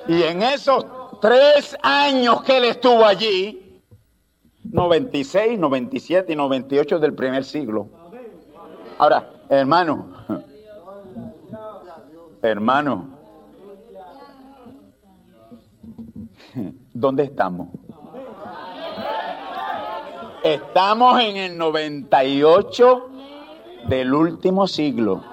Y 0.08 0.24
en 0.24 0.44
esos 0.44 0.86
tres 1.22 1.76
años 1.82 2.44
que 2.44 2.58
él 2.58 2.66
estuvo 2.66 3.06
allí, 3.06 3.82
96, 4.64 5.58
97 5.58 6.34
y 6.34 6.36
98 6.36 7.00
del 7.00 7.14
primer 7.14 7.44
siglo. 7.44 7.88
Ahora, 9.00 9.30
hermano, 9.50 10.08
hermano, 12.42 13.10
¿dónde 16.94 17.24
estamos? 17.24 17.70
Estamos 20.44 21.20
en 21.22 21.38
el 21.38 21.58
98 21.58 23.10
del 23.88 24.14
último 24.14 24.68
siglo. 24.68 25.24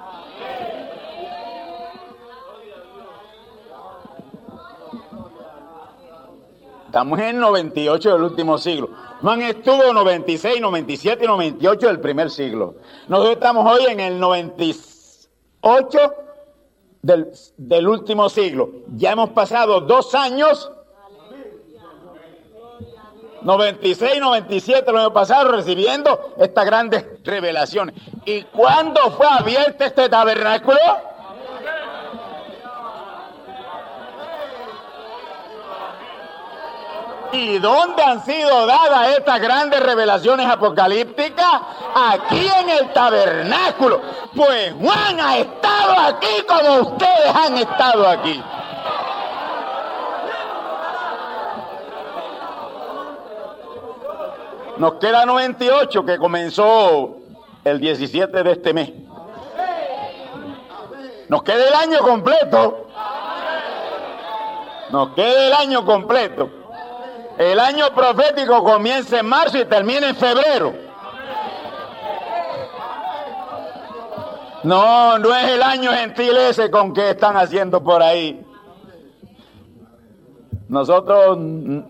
Estamos 6.97 7.19
en 7.19 7.27
el 7.27 7.41
98 7.41 8.13
del 8.15 8.23
último 8.23 8.57
siglo. 8.57 8.89
Juan 9.21 9.43
estuvo 9.43 9.93
96, 9.93 10.63
97 10.63 11.25
y 11.25 11.29
98 11.29 11.89
del 11.89 12.01
primer 12.01 12.31
siglo. 12.31 12.77
Nosotros 13.09 13.35
estamos 13.35 13.71
hoy 13.71 13.85
en 13.91 14.01
el 14.01 14.19
98 14.19 15.99
del, 17.03 17.31
del 17.59 17.87
último 17.87 18.31
siglo. 18.31 18.71
Ya 18.95 19.13
hemos 19.13 19.29
pasado 19.29 19.83
dos 19.83 20.15
años 20.15 20.73
96, 23.43 24.19
97 24.19 24.91
lo 24.91 24.99
hemos 25.01 25.13
pasado 25.13 25.53
recibiendo 25.53 26.33
estas 26.39 26.65
grandes 26.65 27.05
revelaciones. 27.25 27.95
¿Y 28.25 28.41
cuándo 28.45 29.11
fue 29.11 29.27
abierto 29.29 29.85
este 29.85 30.09
tabernáculo? 30.09 30.79
¿Y 37.33 37.59
dónde 37.59 38.03
han 38.03 38.25
sido 38.25 38.67
dadas 38.67 39.17
estas 39.19 39.41
grandes 39.41 39.81
revelaciones 39.81 40.47
apocalípticas? 40.47 41.61
Aquí 41.95 42.49
en 42.61 42.69
el 42.71 42.93
tabernáculo. 42.93 44.01
Pues 44.35 44.75
Juan 44.75 45.21
ha 45.21 45.39
estado 45.39 45.99
aquí 46.01 46.43
como 46.47 46.91
ustedes 46.91 47.35
han 47.35 47.57
estado 47.59 48.09
aquí. 48.09 48.43
Nos 54.79 54.95
queda 54.95 55.25
98 55.25 56.05
que 56.05 56.19
comenzó 56.19 57.17
el 57.65 57.81
17 57.81 58.43
de 58.43 58.53
este 58.53 58.75
mes. 58.75 58.93
Nos 61.29 61.43
queda 61.43 61.69
el 61.69 61.75
año 61.75 61.99
completo. 62.01 62.87
Nos 64.91 65.15
queda 65.15 65.47
el 65.47 65.53
año 65.55 65.85
completo. 65.85 66.51
El 67.39 67.61
año 67.61 67.93
profético 67.95 68.65
comienza 68.65 69.21
en 69.21 69.27
marzo 69.27 69.59
y 69.59 69.65
termina 69.67 70.09
en 70.09 70.17
febrero. 70.17 70.73
No, 74.65 75.19
no 75.19 75.35
es 75.35 75.49
el 75.49 75.63
año 75.63 75.93
gentil 75.93 76.37
ese 76.37 76.71
con 76.71 76.93
que 76.95 77.11
están 77.11 77.37
haciendo 77.37 77.85
por 77.85 78.03
ahí. 78.03 78.45
Nosotros, 80.69 81.37
mm, 81.39 81.81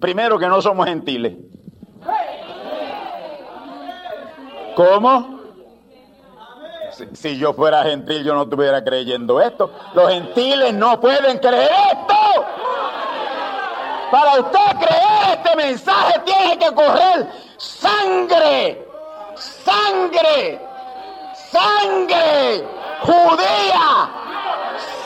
primero 0.00 0.38
que 0.38 0.48
no 0.48 0.60
somos 0.60 0.86
gentiles. 0.86 1.36
¿Cómo? 4.74 5.40
Si, 6.90 7.06
si, 7.12 7.38
yo 7.38 7.54
fuera 7.54 7.84
gentil, 7.84 8.24
yo 8.24 8.34
no 8.34 8.42
estuviera 8.42 8.82
creyendo 8.84 9.40
esto. 9.40 9.70
Los 9.94 10.10
gentiles 10.10 10.74
no 10.74 11.00
pueden 11.00 11.38
creer 11.38 11.70
esto. 11.92 12.14
Para 14.12 14.40
usted 14.40 14.76
creer 14.78 15.38
este 15.38 15.56
mensaje 15.56 16.18
tiene 16.26 16.58
que 16.58 16.74
correr 16.74 17.32
sangre, 17.56 18.86
sangre, 19.34 20.60
sangre 21.50 22.62
judía, 23.00 24.10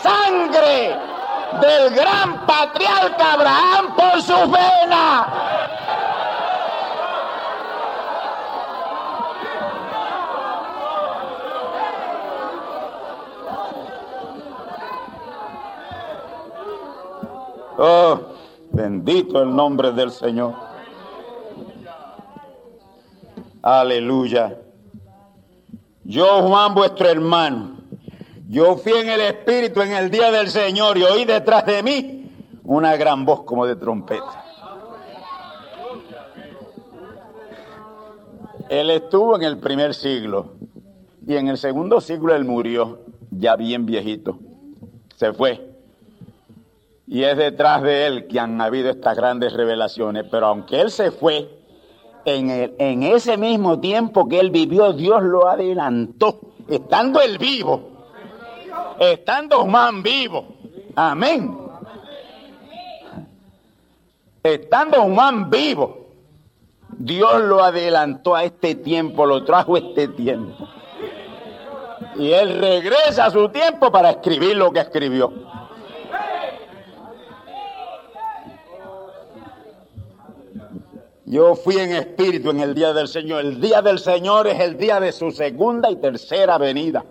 sangre 0.03 0.99
del 1.61 1.95
gran 1.95 2.45
patriarca 2.47 3.35
Abraham 3.35 3.95
por 3.95 4.23
su 4.23 4.51
vena. 4.51 5.27
Oh. 17.79 18.36
Bendito 18.77 19.43
el 19.43 19.57
nombre 19.57 19.91
del 19.93 20.11
Señor. 20.11 20.53
Aleluya. 23.63 24.55
Yo, 26.05 26.43
Juan, 26.43 26.75
vuestro 26.75 27.09
hermano, 27.09 27.79
yo 28.51 28.77
fui 28.77 28.93
en 28.93 29.09
el 29.09 29.23
Espíritu 29.23 29.81
en 29.81 29.93
el 29.93 30.11
día 30.11 30.31
del 30.31 30.49
Señor 30.49 30.99
y 30.99 31.05
oí 31.05 31.25
detrás 31.25 31.65
de 31.65 31.83
mí 31.83 32.31
una 32.65 32.95
gran 32.97 33.25
voz 33.25 33.45
como 33.45 33.65
de 33.65 33.77
trompeta. 33.77 34.45
Él 38.69 38.91
estuvo 38.91 39.37
en 39.37 39.43
el 39.45 39.57
primer 39.57 39.95
siglo 39.95 40.53
y 41.27 41.35
en 41.37 41.49
el 41.49 41.57
segundo 41.57 42.03
siglo 42.03 42.35
él 42.35 42.45
murió, 42.45 43.01
ya 43.31 43.57
bien 43.57 43.87
viejito. 43.87 44.39
Se 45.15 45.33
fue. 45.33 45.76
Y 47.07 47.23
es 47.23 47.37
detrás 47.37 47.83
de 47.83 48.07
él 48.07 48.27
que 48.27 48.41
han 48.41 48.61
habido 48.61 48.91
estas 48.91 49.17
grandes 49.17 49.53
revelaciones. 49.53 50.25
Pero 50.31 50.47
aunque 50.47 50.81
él 50.81 50.91
se 50.91 51.11
fue, 51.13 51.49
en, 52.25 52.51
el, 52.51 52.75
en 52.79 53.03
ese 53.05 53.37
mismo 53.37 53.79
tiempo 53.79 54.29
que 54.29 54.41
él 54.41 54.51
vivió, 54.51 54.93
Dios 54.93 55.23
lo 55.23 55.49
adelantó, 55.49 56.41
estando 56.69 57.21
él 57.21 57.39
vivo, 57.39 57.91
estando 58.99 59.61
Juan 59.61 60.03
vivo. 60.03 60.47
Amén. 60.97 61.57
Estando 64.43 65.03
Juan 65.03 65.51
vivo, 65.51 66.07
Dios 66.89 67.41
lo 67.43 67.63
adelantó 67.63 68.35
a 68.35 68.45
este 68.45 68.75
tiempo, 68.75 69.27
lo 69.27 69.45
trajo 69.45 69.77
a 69.77 69.79
este 69.79 70.09
tiempo. 70.09 70.69
Y 72.17 72.33
él 72.33 72.59
regresa 72.61 73.27
a 73.27 73.31
su 73.31 73.49
tiempo 73.51 73.93
para 73.93 74.11
escribir 74.11 74.57
lo 74.57 74.73
que 74.73 74.81
escribió. 74.81 75.33
Yo 81.29 81.57
fui 81.57 81.77
en 81.77 81.93
espíritu 81.93 82.51
en 82.51 82.61
el 82.61 82.73
día 82.73 82.93
del 82.93 83.09
Señor. 83.09 83.45
El 83.45 83.61
día 83.61 83.83
del 83.83 83.99
Señor 83.99 84.47
es 84.47 84.61
el 84.61 84.79
día 84.79 85.01
de 85.01 85.11
su 85.11 85.33
segunda 85.33 85.91
y 85.91 85.97
tercera 85.97 86.57
venida. 86.57 87.05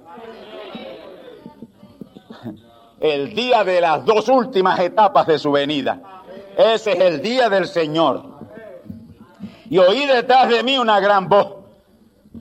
El 3.01 3.35
día 3.35 3.65
de 3.65 3.81
las 3.81 4.05
dos 4.05 4.29
últimas 4.29 4.79
etapas 4.79 5.27
de 5.27 5.37
su 5.37 5.51
venida. 5.51 5.99
Ese 6.57 6.93
es 6.93 6.99
el 7.01 7.21
día 7.21 7.49
del 7.49 7.67
Señor. 7.67 8.23
Y 9.69 9.79
oí 9.79 10.05
detrás 10.05 10.47
de 10.47 10.63
mí 10.63 10.77
una 10.77 11.01
gran 11.01 11.27
voz, 11.27 11.47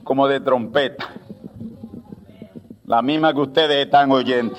como 0.05 0.29
de 0.29 0.39
trompeta. 0.39 1.09
La 2.85 3.01
misma 3.01 3.33
que 3.33 3.41
ustedes 3.41 3.85
están 3.85 4.13
oyendo. 4.13 4.55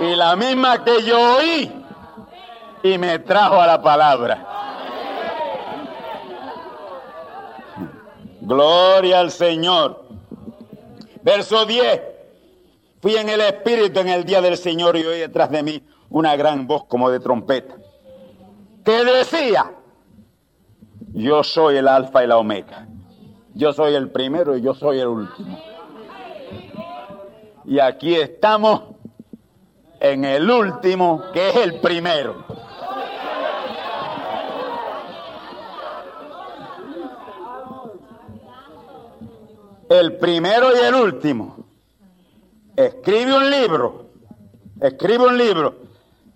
Y 0.00 0.14
la 0.16 0.36
misma 0.36 0.84
que 0.84 1.02
yo 1.02 1.36
oí 1.36 1.72
y 2.82 2.98
me 2.98 3.18
trajo 3.20 3.58
a 3.58 3.66
la 3.66 3.80
palabra. 3.80 4.59
Gloria 8.40 9.20
al 9.20 9.30
Señor. 9.30 10.04
Verso 11.22 11.66
10. 11.66 12.02
Fui 13.00 13.16
en 13.16 13.28
el 13.28 13.40
Espíritu 13.40 14.00
en 14.00 14.08
el 14.08 14.24
día 14.24 14.40
del 14.40 14.56
Señor 14.56 14.96
y 14.96 15.04
oí 15.04 15.20
detrás 15.20 15.50
de 15.50 15.62
mí 15.62 15.82
una 16.10 16.36
gran 16.36 16.66
voz 16.66 16.84
como 16.84 17.10
de 17.10 17.20
trompeta. 17.20 17.76
Que 18.84 19.04
decía, 19.04 19.72
yo 21.12 21.42
soy 21.44 21.76
el 21.76 21.88
alfa 21.88 22.24
y 22.24 22.26
la 22.26 22.38
omega. 22.38 22.86
Yo 23.54 23.72
soy 23.72 23.94
el 23.94 24.10
primero 24.10 24.56
y 24.56 24.62
yo 24.62 24.74
soy 24.74 25.00
el 25.00 25.08
último. 25.08 25.58
Y 27.64 27.78
aquí 27.78 28.14
estamos 28.14 28.82
en 30.00 30.24
el 30.24 30.50
último, 30.50 31.22
que 31.32 31.50
es 31.50 31.56
el 31.56 31.80
primero. 31.80 32.44
El 39.90 40.18
primero 40.18 40.68
y 40.72 40.84
el 40.84 40.94
último, 40.94 41.64
escribe 42.76 43.36
un 43.36 43.50
libro, 43.50 44.06
escribe 44.80 45.26
un 45.26 45.36
libro, 45.36 45.74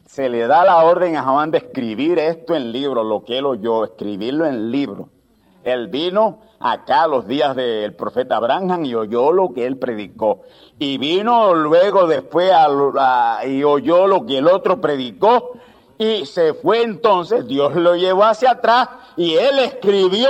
se 0.05 0.29
le 0.29 0.49
da 0.49 0.65
la 0.65 0.85
orden 0.85 1.17
a 1.17 1.23
Juan 1.23 1.53
de 1.53 1.59
escribir 1.59 2.19
esto 2.19 2.57
en 2.57 2.73
libro, 2.73 3.05
lo 3.05 3.25
que 3.25 3.39
él 3.39 3.47
oyó, 3.47 3.85
escribirlo 3.85 4.45
en 4.45 4.73
libro. 4.73 5.09
Él 5.63 5.87
vino 5.87 6.41
acá 6.59 7.07
los 7.07 7.29
días 7.29 7.55
del 7.55 7.95
profeta 7.95 8.37
Abraham 8.37 8.87
y 8.87 8.95
oyó 8.97 9.31
lo 9.31 9.55
que 9.55 9.67
él 9.67 9.79
predicó. 9.79 10.43
Y 10.81 10.99
vino 10.99 11.55
luego 11.55 12.09
después 12.09 12.51
y 13.47 13.63
oyó 13.63 14.09
lo 14.09 14.27
que 14.27 14.39
el 14.39 14.49
otro 14.49 14.81
predicó. 14.81 15.53
Y 15.97 16.27
se 16.27 16.55
fue 16.55 16.83
entonces, 16.83 17.47
Dios 17.47 17.77
lo 17.77 17.95
llevó 17.95 18.25
hacia 18.25 18.51
atrás 18.51 18.89
y 19.17 19.35
él 19.35 19.61
escribió, 19.61 20.29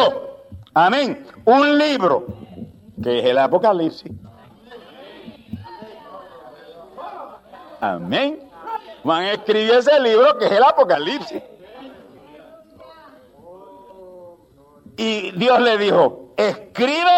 amén, 0.75 1.27
un 1.47 1.79
libro 1.79 2.44
que 3.03 3.19
es 3.19 3.25
el 3.25 3.39
Apocalipsis. 3.39 4.13
Amén. 7.81 8.41
Juan 9.03 9.25
escribió 9.25 9.79
ese 9.79 10.01
libro 10.01 10.39
que 10.39 10.47
es 10.47 10.53
el 10.53 10.63
Apocalipsis. 10.63 11.43
Y 14.97 15.33
Dios 15.33 15.61
le 15.61 15.77
dijo, 15.77 16.33
escribe 16.37 17.11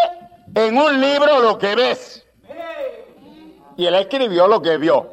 en 0.54 0.76
un 0.78 1.00
libro 1.00 1.40
lo 1.40 1.58
que 1.58 1.74
ves. 1.76 2.26
Y 3.76 3.84
él 3.84 3.94
escribió 3.94 4.48
lo 4.48 4.62
que 4.62 4.78
vio. 4.78 5.10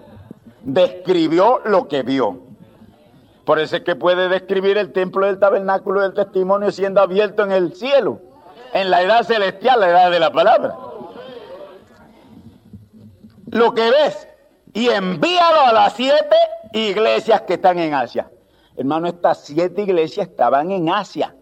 Describió 0.62 1.60
lo 1.65 1.88
que 1.89 2.02
vio. 2.04 2.39
Por 3.45 3.60
eso 3.60 3.76
es 3.76 3.84
que 3.84 3.97
puede 3.97 4.30
describir 4.30 4.78
el 4.78 4.93
templo 4.93 5.26
del 5.26 5.38
tabernáculo 5.38 6.02
del 6.02 6.13
testimonio 6.13 6.71
siendo 6.71 7.02
abierto 7.02 7.43
en 7.43 7.52
el 7.52 7.76
cielo 7.76 8.33
en 8.73 8.89
la 8.89 9.01
edad 9.03 9.23
celestial, 9.23 9.79
la 9.79 9.89
edad 9.89 10.12
de 10.12 10.19
la 10.19 10.31
palabra. 10.31 10.75
Lo 13.51 13.73
que 13.73 13.89
ves 13.89 14.27
y 14.73 14.89
envíalo 14.89 15.62
a 15.62 15.73
las 15.73 15.93
siete 15.93 16.36
iglesias 16.73 17.41
que 17.41 17.53
están 17.53 17.77
en 17.77 17.93
Asia. 17.93 18.31
Hermano, 18.75 19.07
estas 19.07 19.43
siete 19.43 19.83
iglesias 19.83 20.27
estaban 20.27 20.71
en 20.71 20.89
Asia. 20.89 21.36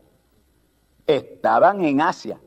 Estaban 1.07 1.85
en 1.85 2.01
Asia. 2.01 2.37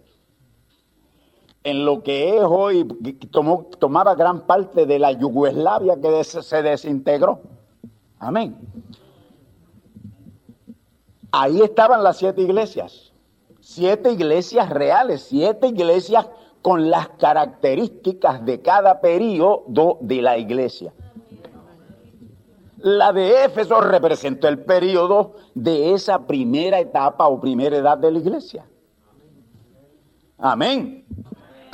En 1.63 1.87
lo 1.87 2.03
que 2.03 2.37
es 2.37 2.43
hoy, 2.43 2.87
tomó, 3.31 3.65
tomaba 3.81 4.15
gran 4.15 4.43
parte 4.43 4.85
de 4.85 4.99
la 4.99 5.13
Yugoslavia 5.13 5.97
que 5.99 6.23
se 6.25 6.63
desintegró. 6.63 7.41
Amén. 8.19 8.59
Ahí 11.33 11.63
estaban 11.63 12.05
las 12.05 12.19
siete 12.19 12.43
iglesias 12.43 13.04
siete 13.75 14.13
iglesias 14.13 14.71
reales, 14.71 15.23
siete 15.23 15.67
iglesias 15.67 16.29
con 16.63 16.91
las 16.91 17.09
características 17.09 18.45
de 18.45 18.63
cada 18.63 19.01
periodo 19.01 19.99
de 20.01 20.23
la 20.23 20.39
iglesia. 20.39 20.93
La 22.79 23.13
de 23.13 23.45
Éfeso 23.45 23.81
representó 23.81 24.47
el 24.47 24.61
periodo 24.61 25.35
de 25.55 25.93
esa 25.93 26.25
primera 26.25 26.79
etapa 26.79 27.27
o 27.27 27.41
primera 27.41 27.77
edad 27.77 27.99
de 27.99 28.13
la 28.13 28.19
iglesia. 28.21 28.65
Amén. 30.39 31.05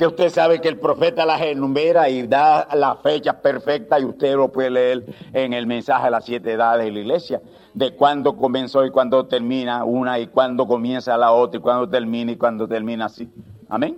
Que 0.01 0.07
usted 0.07 0.29
sabe 0.29 0.59
que 0.59 0.67
el 0.67 0.79
profeta 0.79 1.27
las 1.27 1.39
enumera 1.41 2.09
y 2.09 2.25
da 2.25 2.67
las 2.73 2.99
fechas 3.03 3.35
perfectas 3.35 4.01
y 4.01 4.05
usted 4.05 4.35
lo 4.35 4.51
puede 4.51 4.71
leer 4.71 5.05
en 5.31 5.53
el 5.53 5.67
mensaje 5.67 6.05
de 6.05 6.09
las 6.09 6.25
siete 6.25 6.53
edades 6.53 6.85
de 6.85 6.91
la 6.91 6.99
iglesia 7.01 7.39
de 7.75 7.93
cuándo 7.93 8.35
comenzó 8.35 8.83
y 8.83 8.89
cuándo 8.89 9.27
termina 9.27 9.83
una 9.83 10.17
y 10.17 10.25
cuándo 10.25 10.65
comienza 10.65 11.15
la 11.17 11.31
otra 11.33 11.59
y 11.59 11.61
cuándo 11.61 11.87
termina 11.87 12.31
y 12.31 12.35
cuándo 12.35 12.67
termina 12.67 13.05
así. 13.05 13.29
Amén. 13.69 13.95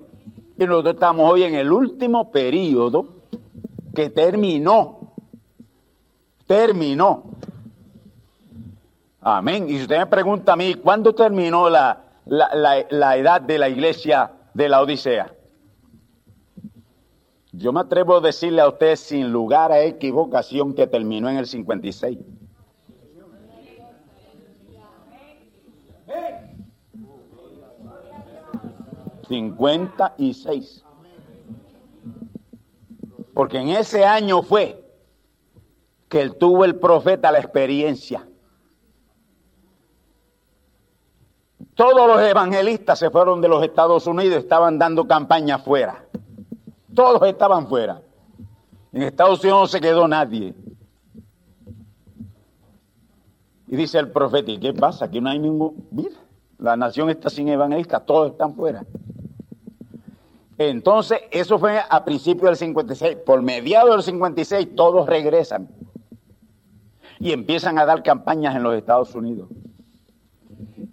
Y 0.57 0.65
nosotros 0.65 0.95
estamos 0.95 1.31
hoy 1.31 1.43
en 1.43 1.55
el 1.55 1.71
último 1.71 2.29
periodo 2.33 3.05
que 3.95 4.09
terminó. 4.09 5.13
Terminó. 6.45 7.23
Amén. 9.21 9.69
Y 9.69 9.77
si 9.77 9.83
usted 9.83 9.99
me 9.99 10.07
pregunta 10.07 10.51
a 10.51 10.55
mí, 10.57 10.73
¿cuándo 10.73 11.15
terminó 11.15 11.69
la, 11.69 11.97
la, 12.25 12.85
la 12.89 13.15
edad 13.15 13.39
de 13.39 13.57
la 13.57 13.69
iglesia 13.69 14.31
de 14.53 14.67
la 14.67 14.81
Odisea? 14.81 15.33
Yo 17.55 17.71
me 17.71 17.81
atrevo 17.81 18.17
a 18.17 18.19
decirle 18.19 18.61
a 18.61 18.67
usted 18.67 18.95
sin 18.95 19.31
lugar 19.31 19.71
a 19.71 19.79
equivocación 19.79 20.73
que 20.73 20.87
terminó 20.87 21.29
en 21.29 21.37
el 21.37 21.45
56. 21.45 22.17
56. 29.27 30.83
Porque 33.35 33.59
en 33.59 33.69
ese 33.69 34.03
año 34.03 34.41
fue 34.41 34.83
que 36.09 36.21
él 36.21 36.35
tuvo 36.35 36.65
el 36.65 36.75
profeta 36.75 37.31
la 37.31 37.39
experiencia. 37.39 38.27
Todos 41.75 42.07
los 42.07 42.21
evangelistas 42.21 42.97
se 42.97 43.11
fueron 43.11 43.41
de 43.41 43.47
los 43.47 43.63
Estados 43.63 44.07
Unidos, 44.07 44.39
estaban 44.39 44.79
dando 44.79 45.07
campaña 45.07 45.59
fuera. 45.59 46.05
Todos 46.93 47.27
estaban 47.27 47.67
fuera. 47.67 48.01
En 48.91 49.01
Estados 49.03 49.41
Unidos 49.41 49.61
no 49.61 49.67
se 49.67 49.81
quedó 49.81 50.07
nadie. 50.07 50.53
Y 53.67 53.75
dice 53.75 53.97
el 53.97 54.11
profeta, 54.11 54.51
¿y 54.51 54.59
qué 54.59 54.73
pasa? 54.73 55.05
Aquí 55.05 55.19
no 55.19 55.29
hay 55.29 55.39
ningún... 55.39 55.87
Mira, 55.89 56.15
la 56.59 56.77
nación 56.77 57.09
está 57.09 57.29
sin 57.29 57.47
evangelistas, 57.49 58.05
todos 58.05 58.31
están 58.31 58.55
fuera. 58.55 58.85
Entonces, 60.57 61.19
eso 61.31 61.57
fue 61.57 61.79
a 61.89 62.05
principios 62.05 62.51
del 62.51 62.55
56. 62.55 63.17
Por 63.25 63.41
mediados 63.41 63.95
del 63.95 64.03
56, 64.03 64.75
todos 64.75 65.07
regresan 65.07 65.67
y 67.19 67.31
empiezan 67.31 67.79
a 67.79 67.85
dar 67.85 68.03
campañas 68.03 68.55
en 68.55 68.63
los 68.63 68.75
Estados 68.75 69.15
Unidos. 69.15 69.49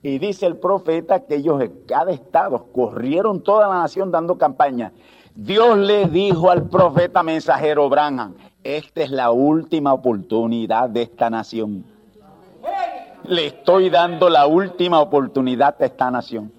Y 0.03 0.19
dice 0.19 0.47
el 0.47 0.57
profeta 0.57 1.27
que 1.27 1.37
ellos 1.37 1.61
en 1.61 1.85
cada 1.87 2.11
estado 2.13 2.69
corrieron 2.73 3.43
toda 3.43 3.69
la 3.69 3.81
nación 3.81 4.11
dando 4.11 4.39
campaña. 4.39 4.93
Dios 5.35 5.79
le 5.79 6.07
dijo 6.07 6.51
al 6.51 6.69
profeta 6.69 7.23
mensajero 7.23 7.89
Branham, 7.89 8.35
esta 8.63 9.03
es 9.03 9.11
la 9.11 9.31
última 9.31 9.93
oportunidad 9.93 10.89
de 10.91 11.03
esta 11.03 11.31
nación. 11.31 11.85
Le 13.25 13.47
estoy 13.47 13.91
dando 13.91 14.29
la 14.29 14.47
última 14.47 15.01
oportunidad 15.01 15.77
a 15.81 15.87
esta 15.87 16.11
nación. 16.11 16.53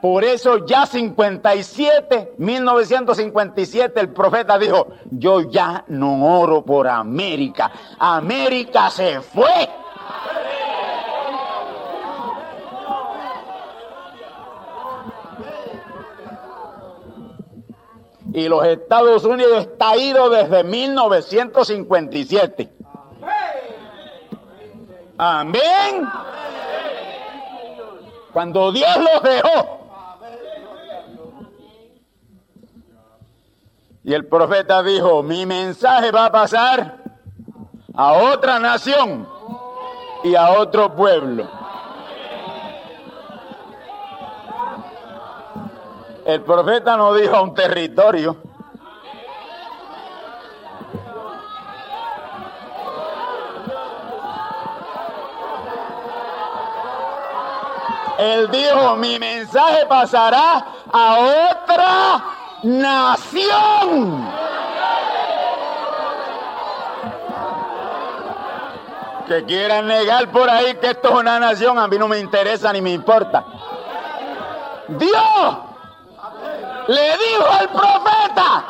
Por 0.00 0.24
eso 0.24 0.64
ya 0.64 0.86
57, 0.86 2.34
1957, 2.38 4.00
el 4.00 4.08
profeta 4.08 4.58
dijo, 4.58 4.86
yo 5.10 5.42
ya 5.42 5.84
no 5.88 6.40
oro 6.40 6.64
por 6.64 6.88
América. 6.88 7.70
América 7.98 8.88
se 8.88 9.20
fue. 9.20 9.68
Y 18.32 18.48
los 18.48 18.64
Estados 18.64 19.24
Unidos 19.24 19.66
está 19.66 19.96
ido 19.96 20.30
desde 20.30 20.62
1957. 20.62 22.72
Amén. 25.18 26.08
Cuando 28.32 28.70
Dios 28.72 28.96
los 28.96 29.22
dejó. 29.22 29.80
Y 34.02 34.14
el 34.14 34.26
profeta 34.26 34.82
dijo, 34.82 35.22
mi 35.22 35.44
mensaje 35.44 36.10
va 36.10 36.24
a 36.26 36.32
pasar 36.32 36.96
a 37.94 38.12
otra 38.14 38.58
nación 38.58 39.28
y 40.24 40.34
a 40.34 40.52
otro 40.52 40.94
pueblo. 40.94 41.46
El 46.30 46.42
profeta 46.42 46.96
no 46.96 47.12
dijo 47.12 47.42
un 47.42 47.52
territorio. 47.54 48.36
Él 58.16 58.48
dijo, 58.52 58.94
mi 58.94 59.18
mensaje 59.18 59.86
pasará 59.86 60.64
a 60.92 61.16
otra 61.18 62.24
nación. 62.62 64.28
Que 69.26 69.44
quieran 69.46 69.88
negar 69.88 70.28
por 70.28 70.48
ahí 70.48 70.74
que 70.76 70.90
esto 70.90 71.08
es 71.08 71.14
una 71.16 71.40
nación, 71.40 71.76
a 71.76 71.88
mí 71.88 71.98
no 71.98 72.06
me 72.06 72.20
interesa 72.20 72.72
ni 72.72 72.80
me 72.80 72.92
importa. 72.92 73.44
Dios 74.86 75.69
le 76.90 77.16
dijo 77.18 77.46
al 77.52 77.68
profeta, 77.68 78.64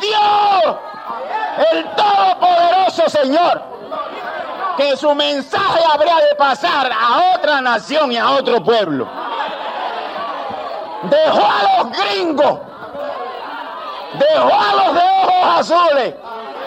Dios, 0.00 0.76
el 1.72 1.84
Todopoderoso 1.94 3.08
Señor, 3.08 3.62
que 4.76 4.96
su 4.96 5.14
mensaje 5.14 5.80
habría 5.90 6.16
de 6.16 6.34
pasar 6.36 6.92
a 6.92 7.34
otra 7.34 7.60
nación 7.62 8.12
y 8.12 8.18
a 8.18 8.32
otro 8.32 8.62
pueblo. 8.62 9.08
Dejó 11.04 11.46
a 11.46 11.82
los 11.82 11.98
gringos 11.98 12.60
dejó 14.14 14.52
a 14.52 14.74
los 14.74 14.94
de 14.94 15.00
ojos 15.00 15.60
azules 15.60 16.14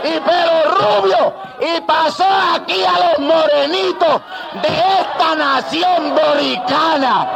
y 0.04 0.20
pelo 0.20 0.76
rubio 0.76 1.34
y 1.60 1.82
pasó 1.82 2.26
aquí 2.56 2.84
a 2.84 3.12
los 3.12 3.20
morenitos 3.20 4.22
de 4.62 4.68
esta 5.00 5.36
nación 5.36 6.16
boricana. 6.16 7.28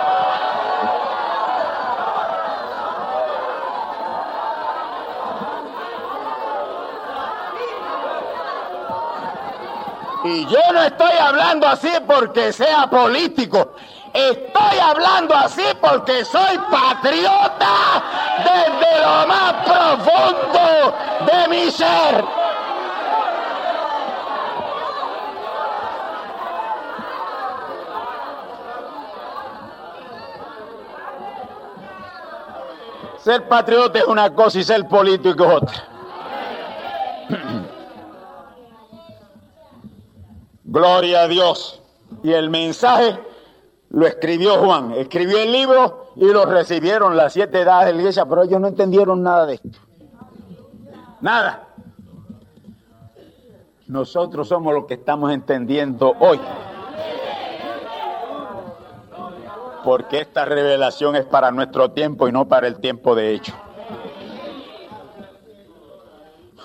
Y 10.26 10.44
yo 10.48 10.60
no 10.74 10.82
estoy 10.82 11.12
hablando 11.22 11.68
así 11.68 11.92
porque 12.08 12.52
sea 12.52 12.88
político. 12.90 13.76
Estoy 14.12 14.80
hablando 14.80 15.36
así 15.36 15.62
porque 15.80 16.26
soy 16.26 16.58
patriota 16.72 18.02
desde 18.40 19.02
lo 19.02 19.28
más 19.28 19.54
profundo 19.66 20.96
de 21.28 21.48
mi 21.48 21.70
ser. 21.70 22.26
Ser 33.20 33.48
patriota 33.48 34.00
es 34.00 34.06
una 34.06 34.34
cosa 34.34 34.58
y 34.58 34.64
ser 34.64 34.88
político 34.88 35.46
es 35.46 35.52
otra. 35.52 35.95
Gloria 40.86 41.24
a 41.24 41.28
Dios. 41.28 41.82
Y 42.22 42.32
el 42.32 42.52
mensaje 42.52 43.18
lo 43.90 44.06
escribió 44.06 44.60
Juan, 44.64 44.92
escribió 44.92 45.40
el 45.40 45.52
libro 45.52 46.12
y 46.16 46.26
lo 46.26 46.46
recibieron 46.46 47.18
las 47.18 47.34
siete 47.34 47.62
edades 47.62 47.88
de 47.88 47.94
la 47.94 48.00
iglesia, 48.02 48.26
pero 48.26 48.44
ellos 48.44 48.62
no 48.62 48.68
entendieron 48.68 49.24
nada 49.24 49.48
de 49.48 49.56
esto. 49.56 49.80
Nada. 51.22 51.70
Nosotros 53.88 54.48
somos 54.48 54.76
los 54.76 54.86
que 54.86 54.94
estamos 54.94 55.32
entendiendo 55.32 56.14
hoy. 56.20 56.40
Porque 59.84 60.20
esta 60.20 60.46
revelación 60.46 61.16
es 61.16 61.26
para 61.26 61.50
nuestro 61.50 61.92
tiempo 61.92 62.28
y 62.28 62.32
no 62.32 62.48
para 62.48 62.68
el 62.68 62.76
tiempo 62.80 63.16
de 63.16 63.34
hecho. 63.34 63.54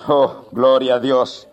Oh, 0.07 0.45
gloria 0.51 0.95
a 0.95 0.99
Dios. 0.99 1.47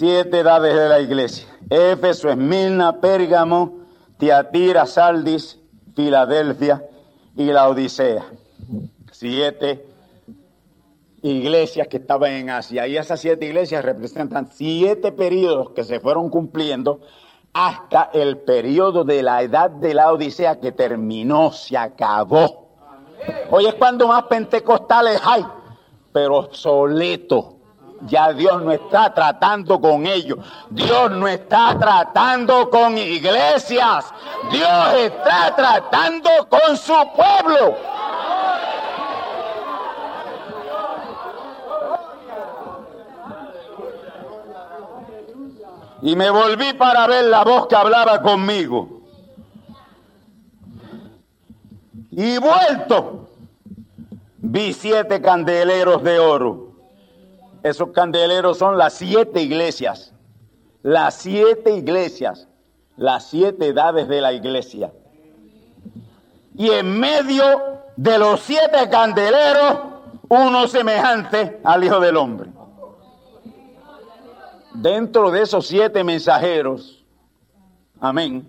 Siete 0.00 0.38
edades 0.38 0.74
de 0.74 0.88
la 0.88 0.98
iglesia. 0.98 1.46
Éfeso, 1.68 2.30
Esmirna, 2.30 3.02
Pérgamo, 3.02 3.80
Tiatira, 4.16 4.86
Saldis, 4.86 5.58
Filadelfia 5.94 6.82
y 7.36 7.44
la 7.52 7.68
Odisea. 7.68 8.24
Siete 9.12 9.84
iglesias 11.20 11.86
que 11.88 11.98
estaban 11.98 12.30
en 12.32 12.48
Asia. 12.48 12.86
Y 12.86 12.96
esas 12.96 13.20
siete 13.20 13.44
iglesias 13.44 13.84
representan 13.84 14.50
siete 14.50 15.12
periodos 15.12 15.72
que 15.72 15.84
se 15.84 16.00
fueron 16.00 16.30
cumpliendo 16.30 17.02
hasta 17.52 18.08
el 18.14 18.38
periodo 18.38 19.04
de 19.04 19.22
la 19.22 19.42
edad 19.42 19.68
de 19.68 19.92
la 19.92 20.14
Odisea 20.14 20.60
que 20.60 20.72
terminó, 20.72 21.52
se 21.52 21.76
acabó. 21.76 22.70
Hoy 23.50 23.66
es 23.66 23.74
cuando 23.74 24.08
más 24.08 24.22
pentecostales 24.22 25.20
hay, 25.22 25.44
pero 26.10 26.38
obsoleto 26.38 27.59
ya 28.06 28.32
Dios 28.32 28.62
no 28.62 28.72
está 28.72 29.12
tratando 29.12 29.80
con 29.80 30.06
ellos. 30.06 30.38
Dios 30.70 31.10
no 31.10 31.28
está 31.28 31.78
tratando 31.78 32.70
con 32.70 32.96
iglesias. 32.96 34.06
Dios 34.50 34.94
está 34.94 35.54
tratando 35.54 36.30
con 36.48 36.76
su 36.76 36.94
pueblo. 37.14 37.76
Y 46.02 46.16
me 46.16 46.30
volví 46.30 46.72
para 46.74 47.06
ver 47.06 47.26
la 47.26 47.44
voz 47.44 47.66
que 47.66 47.76
hablaba 47.76 48.22
conmigo. 48.22 49.02
Y 52.10 52.38
vuelto, 52.38 53.28
vi 54.38 54.72
siete 54.72 55.20
candeleros 55.20 56.02
de 56.02 56.18
oro 56.18 56.69
esos 57.62 57.90
candeleros 57.90 58.58
son 58.58 58.78
las 58.78 58.94
siete 58.94 59.42
iglesias. 59.42 60.12
Las 60.82 61.14
siete 61.14 61.74
iglesias. 61.74 62.48
Las 62.96 63.26
siete 63.26 63.68
edades 63.68 64.08
de 64.08 64.20
la 64.20 64.32
iglesia. 64.32 64.92
Y 66.54 66.70
en 66.70 66.98
medio 66.98 67.80
de 67.96 68.18
los 68.18 68.40
siete 68.40 68.88
candeleros, 68.90 69.78
uno 70.28 70.66
semejante 70.68 71.60
al 71.64 71.84
Hijo 71.84 72.00
del 72.00 72.16
Hombre. 72.16 72.50
Dentro 74.74 75.30
de 75.30 75.42
esos 75.42 75.66
siete 75.66 76.04
mensajeros, 76.04 77.04
amén, 78.00 78.46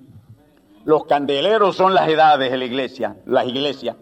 los 0.86 1.06
candeleros 1.06 1.76
son 1.76 1.94
las 1.94 2.08
edades 2.08 2.52
de 2.52 2.58
la 2.58 2.66
iglesia, 2.66 3.18
las 3.26 3.48
iglesias. 3.48 3.96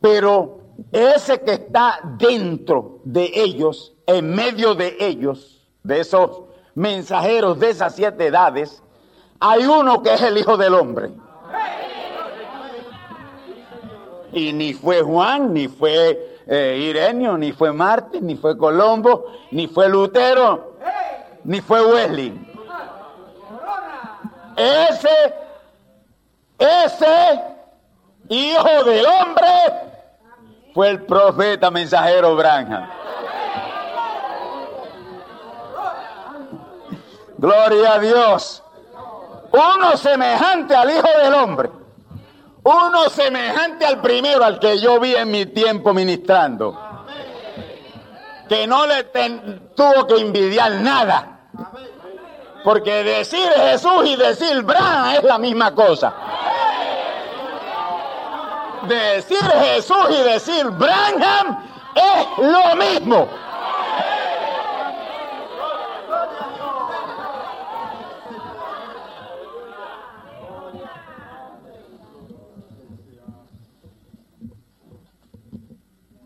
Pero 0.00 0.60
ese 0.92 1.40
que 1.40 1.52
está 1.52 2.00
dentro 2.18 3.00
de 3.04 3.30
ellos 3.34 3.94
en 4.06 4.34
medio 4.34 4.74
de 4.74 4.96
ellos, 5.00 5.66
de 5.82 6.00
esos 6.00 6.42
mensajeros 6.74 7.58
de 7.58 7.70
esas 7.70 7.94
siete 7.94 8.26
edades, 8.26 8.82
hay 9.40 9.66
uno 9.66 10.02
que 10.02 10.14
es 10.14 10.22
el 10.22 10.38
Hijo 10.38 10.56
del 10.56 10.74
Hombre. 10.74 11.10
Y 14.32 14.52
ni 14.52 14.74
fue 14.74 15.02
Juan, 15.02 15.52
ni 15.52 15.68
fue 15.68 16.38
eh, 16.46 16.78
Irenio, 16.80 17.36
ni 17.36 17.52
fue 17.52 17.72
Martín, 17.72 18.26
ni 18.26 18.36
fue 18.36 18.56
Colombo, 18.56 19.24
ni 19.50 19.66
fue 19.66 19.88
Lutero, 19.88 20.74
ni 21.44 21.60
fue 21.60 21.84
Wesley. 21.84 22.48
ese, 24.56 25.34
ese 26.58 27.40
hijo 28.28 28.84
del 28.84 29.06
hombre 29.06 29.87
fue 30.78 30.90
el 30.90 31.02
profeta 31.06 31.72
mensajero 31.72 32.36
Branham. 32.36 32.88
Gloria 37.36 37.94
a 37.94 37.98
Dios. 37.98 38.62
Uno 39.50 39.96
semejante 39.96 40.76
al 40.76 40.88
Hijo 40.88 41.08
del 41.20 41.34
Hombre. 41.34 41.70
Uno 42.62 43.10
semejante 43.10 43.86
al 43.86 44.00
primero, 44.00 44.44
al 44.44 44.60
que 44.60 44.78
yo 44.78 45.00
vi 45.00 45.16
en 45.16 45.32
mi 45.32 45.46
tiempo 45.46 45.92
ministrando. 45.92 46.78
Que 48.48 48.64
no 48.68 48.86
le 48.86 49.02
tuvo 49.74 50.06
que 50.06 50.20
envidiar 50.20 50.70
nada. 50.74 51.40
Porque 52.62 53.02
decir 53.02 53.48
Jesús 53.48 54.04
y 54.04 54.14
decir 54.14 54.62
Branham 54.62 55.16
es 55.16 55.24
la 55.24 55.38
misma 55.38 55.74
cosa. 55.74 56.14
Decir 58.88 59.38
Jesús 59.38 60.06
y 60.08 60.22
decir 60.22 60.70
Branham 60.70 61.58
es 61.94 62.38
lo 62.38 62.76
mismo. 62.76 63.28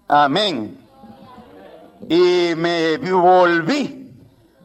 Amén. 0.07 0.79
Y 2.09 2.55
me 2.55 2.99
volví 2.99 4.15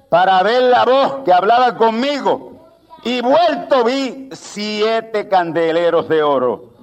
para 0.10 0.44
ver 0.44 0.64
la 0.64 0.86
voz 0.86 1.24
que 1.26 1.34
hablaba 1.34 1.76
conmigo. 1.78 2.68
Y 3.04 3.22
vuelto 3.22 3.86
vi 3.86 4.30
siete 4.34 5.28
candeleros 5.30 6.10
de 6.10 6.22
oro. 6.22 6.77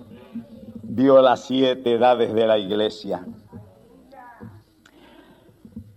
Vio 0.94 1.20
las 1.20 1.44
siete 1.44 1.94
edades 1.94 2.33
de 2.33 2.46
la 2.46 2.59
iglesia. 2.59 3.24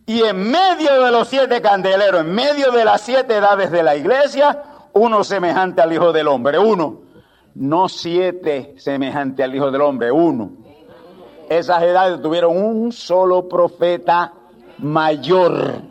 Y 0.05 0.23
en 0.23 0.49
medio 0.49 1.03
de 1.03 1.11
los 1.11 1.27
siete 1.27 1.61
candeleros, 1.61 2.21
en 2.21 2.33
medio 2.33 2.71
de 2.71 2.85
las 2.85 3.01
siete 3.01 3.35
edades 3.35 3.71
de 3.71 3.83
la 3.83 3.95
iglesia, 3.95 4.63
uno 4.93 5.23
semejante 5.23 5.81
al 5.81 5.93
Hijo 5.93 6.11
del 6.11 6.27
Hombre, 6.27 6.57
uno. 6.57 7.01
No 7.55 7.89
siete 7.89 8.75
semejante 8.77 9.43
al 9.43 9.53
Hijo 9.53 9.69
del 9.71 9.81
Hombre, 9.81 10.11
uno 10.11 10.67
esas 11.49 11.81
edades 11.83 12.21
tuvieron 12.21 12.57
un 12.57 12.91
solo 12.91 13.47
profeta 13.47 14.33
mayor. 14.79 15.81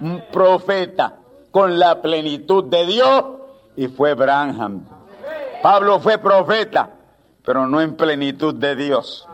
Un 0.00 0.22
profeta 0.30 1.16
con 1.50 1.78
la 1.78 2.02
plenitud 2.02 2.64
de 2.64 2.86
Dios 2.86 3.24
y 3.76 3.88
fue 3.88 4.14
Branham. 4.14 4.84
Pablo 5.62 6.00
fue 6.00 6.18
profeta, 6.18 6.90
pero 7.46 7.68
no 7.68 7.80
en 7.80 7.94
plenitud 7.94 8.56
de 8.56 8.74
Dios. 8.74 9.26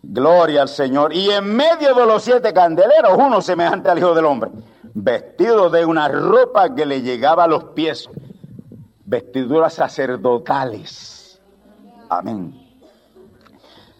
Gloria 0.00 0.62
al 0.62 0.68
Señor. 0.68 1.12
Y 1.12 1.30
en 1.30 1.56
medio 1.56 1.92
de 1.92 2.06
los 2.06 2.22
siete 2.22 2.54
candeleros, 2.54 3.18
uno 3.18 3.42
semejante 3.42 3.90
al 3.90 3.98
Hijo 3.98 4.14
del 4.14 4.26
Hombre, 4.26 4.52
vestido 4.94 5.68
de 5.68 5.84
una 5.84 6.06
ropa 6.06 6.72
que 6.72 6.86
le 6.86 7.02
llegaba 7.02 7.44
a 7.44 7.48
los 7.48 7.64
pies 7.64 8.08
vestiduras 9.04 9.74
sacerdotales. 9.74 11.40
Amén. 12.08 12.54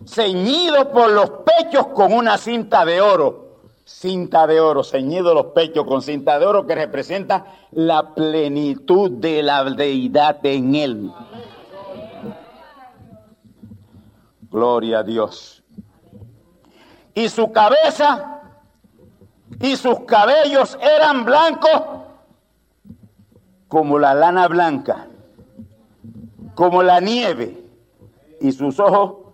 Ceñido 0.06 0.92
por 0.92 1.10
los 1.10 1.30
pechos 1.44 1.88
con 1.88 2.12
una 2.12 2.38
cinta 2.38 2.84
de 2.84 3.00
oro. 3.00 3.45
Cinta 3.88 4.48
de 4.48 4.60
oro, 4.60 4.82
ceñido 4.82 5.32
los 5.32 5.46
pechos 5.46 5.86
con 5.86 6.02
cinta 6.02 6.40
de 6.40 6.46
oro 6.46 6.66
que 6.66 6.74
representa 6.74 7.46
la 7.70 8.16
plenitud 8.16 9.12
de 9.12 9.44
la 9.44 9.62
deidad 9.62 10.44
en 10.44 10.74
él. 10.74 11.12
Gloria 14.50 14.98
a 14.98 15.02
Dios. 15.04 15.62
Y 17.14 17.28
su 17.28 17.52
cabeza 17.52 18.42
y 19.60 19.76
sus 19.76 20.00
cabellos 20.00 20.76
eran 20.82 21.24
blancos 21.24 21.82
como 23.68 24.00
la 24.00 24.14
lana 24.14 24.48
blanca, 24.48 25.06
como 26.56 26.82
la 26.82 26.98
nieve, 26.98 27.62
y 28.40 28.50
sus 28.50 28.80
ojos 28.80 29.32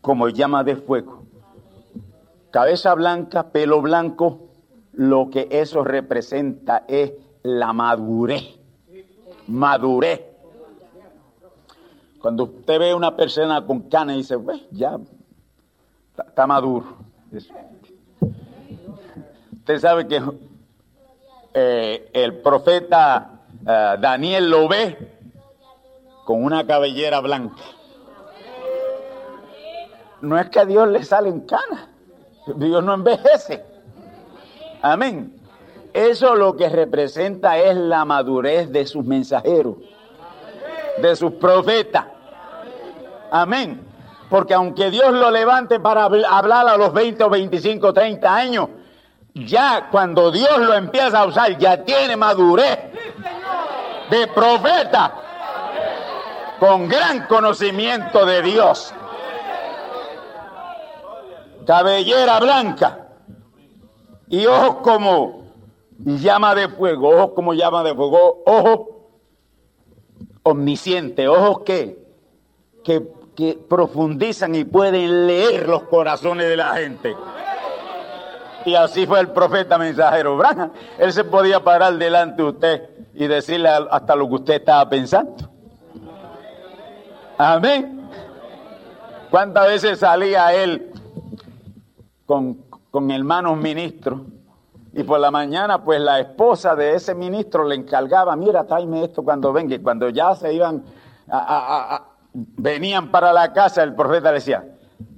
como 0.00 0.28
llama 0.30 0.64
de 0.64 0.74
fuego. 0.74 1.23
Cabeza 2.54 2.94
blanca, 2.94 3.50
pelo 3.50 3.82
blanco, 3.82 4.46
lo 4.92 5.28
que 5.28 5.48
eso 5.50 5.82
representa 5.82 6.84
es 6.86 7.12
la 7.42 7.72
madurez. 7.72 8.44
Madurez. 9.48 10.20
Cuando 12.20 12.44
usted 12.44 12.78
ve 12.78 12.94
una 12.94 13.16
persona 13.16 13.66
con 13.66 13.88
cana 13.88 14.14
y 14.14 14.18
dice, 14.18 14.38
pues 14.38 14.62
ya 14.70 15.00
está 16.16 16.46
maduro. 16.46 16.96
Usted 19.58 19.78
sabe 19.80 20.06
que 20.06 20.22
eh, 21.54 22.08
el 22.12 22.36
profeta 22.36 23.40
eh, 23.66 23.96
Daniel 23.98 24.48
lo 24.48 24.68
ve 24.68 24.96
con 26.24 26.44
una 26.44 26.64
cabellera 26.64 27.18
blanca. 27.18 27.64
No 30.20 30.38
es 30.38 30.48
que 30.50 30.60
a 30.60 30.64
Dios 30.64 30.88
le 30.88 31.02
salen 31.02 31.40
canas, 31.40 31.88
Dios 32.46 32.84
no 32.84 32.94
envejece. 32.94 33.64
Amén. 34.82 35.40
Eso 35.92 36.34
lo 36.34 36.56
que 36.56 36.68
representa 36.68 37.56
es 37.58 37.76
la 37.76 38.04
madurez 38.04 38.70
de 38.70 38.84
sus 38.86 39.04
mensajeros, 39.04 39.76
de 41.00 41.16
sus 41.16 41.32
profetas. 41.32 42.06
Amén. 43.30 43.80
Porque 44.28 44.54
aunque 44.54 44.90
Dios 44.90 45.12
lo 45.12 45.30
levante 45.30 45.78
para 45.78 46.04
hablar 46.04 46.68
a 46.68 46.76
los 46.76 46.92
20 46.92 47.24
o 47.24 47.30
25, 47.30 47.92
30 47.92 48.34
años, 48.34 48.68
ya 49.34 49.88
cuando 49.90 50.30
Dios 50.30 50.58
lo 50.58 50.74
empieza 50.74 51.20
a 51.20 51.26
usar, 51.26 51.56
ya 51.58 51.84
tiene 51.84 52.16
madurez 52.16 52.78
de 54.10 54.26
profeta 54.28 55.14
con 56.58 56.88
gran 56.88 57.26
conocimiento 57.26 58.24
de 58.26 58.42
Dios. 58.42 58.94
Cabellera 61.66 62.40
blanca 62.40 63.08
y 64.28 64.46
ojos 64.46 64.76
como 64.82 65.44
llama 65.98 66.54
de 66.54 66.68
fuego, 66.68 67.10
ojos 67.10 67.30
como 67.34 67.54
llama 67.54 67.82
de 67.82 67.94
fuego, 67.94 68.42
ojos 68.46 68.80
omniscientes, 70.42 71.28
ojos 71.28 71.60
que, 71.64 71.98
que, 72.84 73.00
profundizan 73.68 74.54
y 74.54 74.64
pueden 74.64 75.26
leer 75.26 75.68
los 75.68 75.84
corazones 75.84 76.48
de 76.48 76.56
la 76.56 76.74
gente. 76.74 77.16
Y 78.64 78.74
así 78.74 79.06
fue 79.06 79.20
el 79.20 79.28
profeta 79.28 79.76
mensajero 79.76 80.36
Branham. 80.36 80.70
Él 80.98 81.12
se 81.12 81.24
podía 81.24 81.62
parar 81.62 81.94
delante 81.98 82.42
de 82.42 82.48
usted 82.48 82.90
y 83.14 83.26
decirle 83.26 83.68
hasta 83.68 84.14
lo 84.14 84.28
que 84.28 84.34
usted 84.34 84.54
estaba 84.54 84.88
pensando. 84.88 85.50
Amén. 87.36 88.08
¿Cuántas 89.30 89.66
veces 89.66 89.98
salía 89.98 90.54
él 90.54 90.92
con, 92.26 92.58
con 92.90 93.10
hermanos 93.10 93.56
ministros? 93.58 94.20
Y 94.96 95.02
por 95.02 95.18
la 95.18 95.32
mañana, 95.32 95.82
pues 95.82 96.00
la 96.00 96.20
esposa 96.20 96.76
de 96.76 96.94
ese 96.94 97.14
ministro 97.16 97.64
le 97.64 97.74
encargaba, 97.74 98.36
mira, 98.36 98.64
tráeme 98.64 99.04
esto 99.04 99.24
cuando 99.24 99.52
venga. 99.52 99.74
Y 99.74 99.80
cuando 99.80 100.08
ya 100.08 100.36
se 100.36 100.54
iban, 100.54 100.84
venían 102.32 103.10
para 103.10 103.32
la 103.32 103.52
casa, 103.52 103.82
el 103.82 103.94
profeta 103.94 104.28
le 104.28 104.34
decía, 104.34 104.64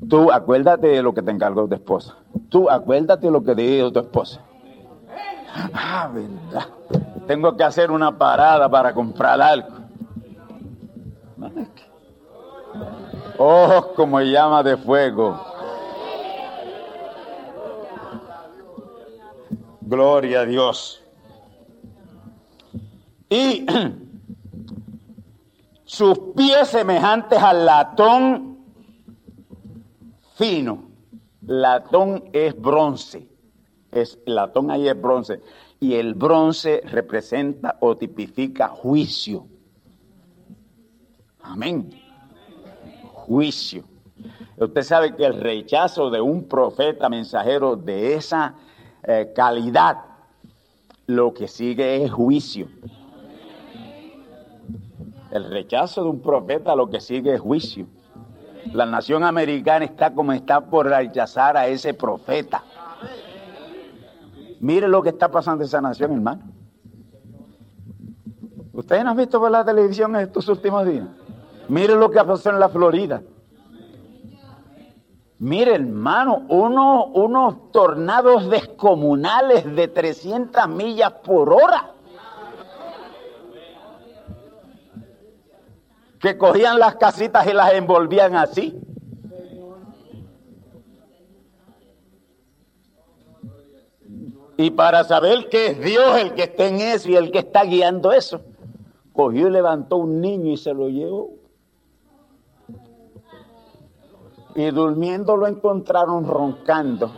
tú 0.09 0.33
acuérdate 0.33 0.87
de 0.89 1.03
lo 1.03 1.13
que 1.13 1.21
te 1.21 1.31
encargó 1.31 1.69
tu 1.69 1.75
esposa. 1.75 2.17
Tú 2.49 2.71
acuérdate 2.71 3.27
de 3.27 3.33
lo 3.33 3.43
que 3.43 3.55
te 3.55 3.63
dijo 3.63 3.93
tu 3.93 4.01
esposa. 4.01 4.41
Ah, 5.75 6.11
verdad. 6.13 6.69
Tengo 7.27 7.55
que 7.55 7.65
hacer 7.65 7.91
una 7.91 8.17
parada 8.17 8.71
para 8.71 8.95
comprar 8.95 9.41
algo. 9.43 9.69
Ojos 13.39 13.87
como 13.95 14.21
llama 14.23 14.63
de 14.63 14.77
fuego. 14.79 15.39
Gloria 19.87 20.41
a 20.41 20.45
Dios. 20.45 21.01
Y 23.29 23.65
sus 25.85 26.19
pies 26.37 26.69
semejantes 26.69 27.41
al 27.41 27.65
latón 27.65 28.59
fino. 30.35 30.83
Latón 31.43 32.25
es 32.33 32.61
bronce. 32.61 33.29
Es, 33.93 34.19
latón 34.27 34.73
ahí 34.73 34.89
es 34.89 35.01
bronce 35.01 35.41
y 35.79 35.95
el 35.95 36.15
bronce 36.15 36.83
representa 36.85 37.77
o 37.79 37.97
tipifica 37.97 38.67
juicio. 38.67 39.47
Amén. 41.43 41.91
Juicio. 43.13 43.85
Usted 44.57 44.83
sabe 44.83 45.15
que 45.15 45.25
el 45.25 45.41
rechazo 45.41 46.11
de 46.11 46.21
un 46.21 46.49
profeta 46.49 47.09
mensajero 47.09 47.77
de 47.77 48.15
esa 48.15 48.57
eh, 49.07 49.33
calidad. 49.35 49.99
Lo 51.07 51.33
que 51.33 51.47
sigue 51.47 52.05
es 52.05 52.11
juicio. 52.11 52.69
El 55.31 55.51
rechazo 55.51 56.03
de 56.03 56.11
un 56.11 56.21
profeta 56.21 56.75
lo 56.75 56.89
que 56.89 57.01
sigue 57.01 57.35
es 57.35 57.41
juicio. 57.41 57.87
La 58.73 58.87
nación 58.87 59.23
americana 59.23 59.85
está 59.85 60.13
como 60.13 60.33
está 60.33 60.61
por 60.61 60.87
rechazar 60.87 61.57
a 61.57 61.69
ese 61.69 61.95
profeta. 61.95 62.65
Mire 64.61 64.89
lo 64.89 65.03
que 65.03 65.11
está 65.11 65.31
pasando 65.31 65.63
en 65.63 65.69
esa 65.69 65.81
nación, 65.81 66.13
hermano. 66.13 66.43
¿Ustedes 68.73 69.05
no 69.05 69.11
han 69.11 69.17
visto 69.17 69.39
por 69.39 69.51
la 69.51 69.65
televisión 69.65 70.17
estos 70.17 70.49
últimos 70.49 70.87
días? 70.87 71.07
Mire 71.69 71.95
lo 71.95 72.11
que 72.11 72.23
pasó 72.23 72.51
en 72.51 72.59
la 72.59 72.69
Florida. 72.69 73.23
Mire, 75.39 75.75
hermano, 75.75 76.47
unos, 76.49 77.71
tornados 77.71 78.49
descomunales 78.49 79.77
de 79.77 79.87
300 79.87 80.67
millas 80.69 81.13
por 81.25 81.53
hora. 81.53 81.93
Que 86.19 86.39
cogían 86.39 86.79
las 86.79 86.97
casitas 86.97 87.47
y 87.47 87.53
las 87.53 87.75
envolvían 87.75 88.35
así. 88.35 88.81
Y 94.57 94.71
para 94.71 95.05
saber 95.05 95.51
que 95.51 95.67
es 95.67 95.81
Dios 95.81 96.19
el 96.19 96.33
que 96.33 96.45
está 96.45 96.67
en 96.67 96.81
eso 96.81 97.11
y 97.11 97.17
el 97.17 97.31
que 97.31 97.41
está 97.41 97.65
guiando 97.65 98.11
eso, 98.13 98.41
cogió 99.13 99.49
y 99.49 99.51
levantó 99.51 99.97
un 99.97 100.23
niño 100.23 100.53
y 100.53 100.57
se 100.57 100.73
lo 100.73 100.89
llevó. 100.89 101.46
Y 104.57 104.71
durmiendo 104.71 105.37
lo 105.37 105.47
encontraron 105.47 106.27
roncando. 106.27 107.13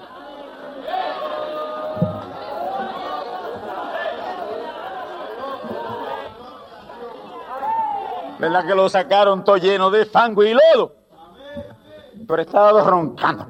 ¿Verdad 8.38 8.66
que 8.66 8.74
lo 8.74 8.88
sacaron 8.88 9.42
todo 9.42 9.56
lleno 9.56 9.90
de 9.90 10.06
fango 10.06 10.44
y 10.44 10.52
lodo? 10.52 10.94
Pero 12.26 12.42
estaba 12.42 12.82
roncando. 12.82 13.46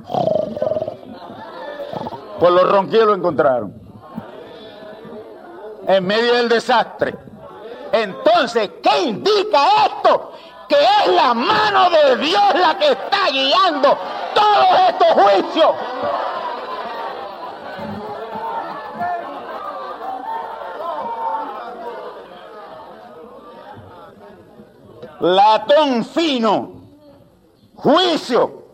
Por 2.39 2.53
los 2.53 2.71
ronquidos 2.71 3.07
lo 3.09 3.15
encontraron. 3.15 3.75
En 5.87 6.07
medio 6.07 6.35
del 6.35 6.49
desastre. 6.49 7.17
Entonces, 7.93 8.71
¿qué 8.83 9.03
indica 9.03 9.87
esto? 9.87 10.33
Que 10.69 10.77
es 10.77 11.15
la 11.15 11.35
mano 11.35 11.89
de 11.91 12.17
Dios 12.17 12.55
la 12.55 12.79
que 12.79 12.93
guiando 13.31 13.99
todos 14.35 14.67
estos 14.89 15.09
juicios. 15.13 15.71
Latón 25.21 26.05
fino, 26.05 26.73
juicio. 27.75 28.67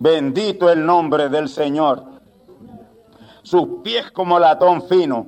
Bendito 0.00 0.70
el 0.70 0.84
nombre 0.84 1.28
del 1.28 1.48
Señor. 1.48 2.04
Sus 3.42 3.82
pies 3.82 4.10
como 4.10 4.38
latón 4.38 4.82
fino, 4.88 5.26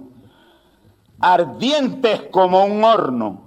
ardientes 1.20 2.22
como 2.30 2.64
un 2.64 2.82
horno, 2.82 3.42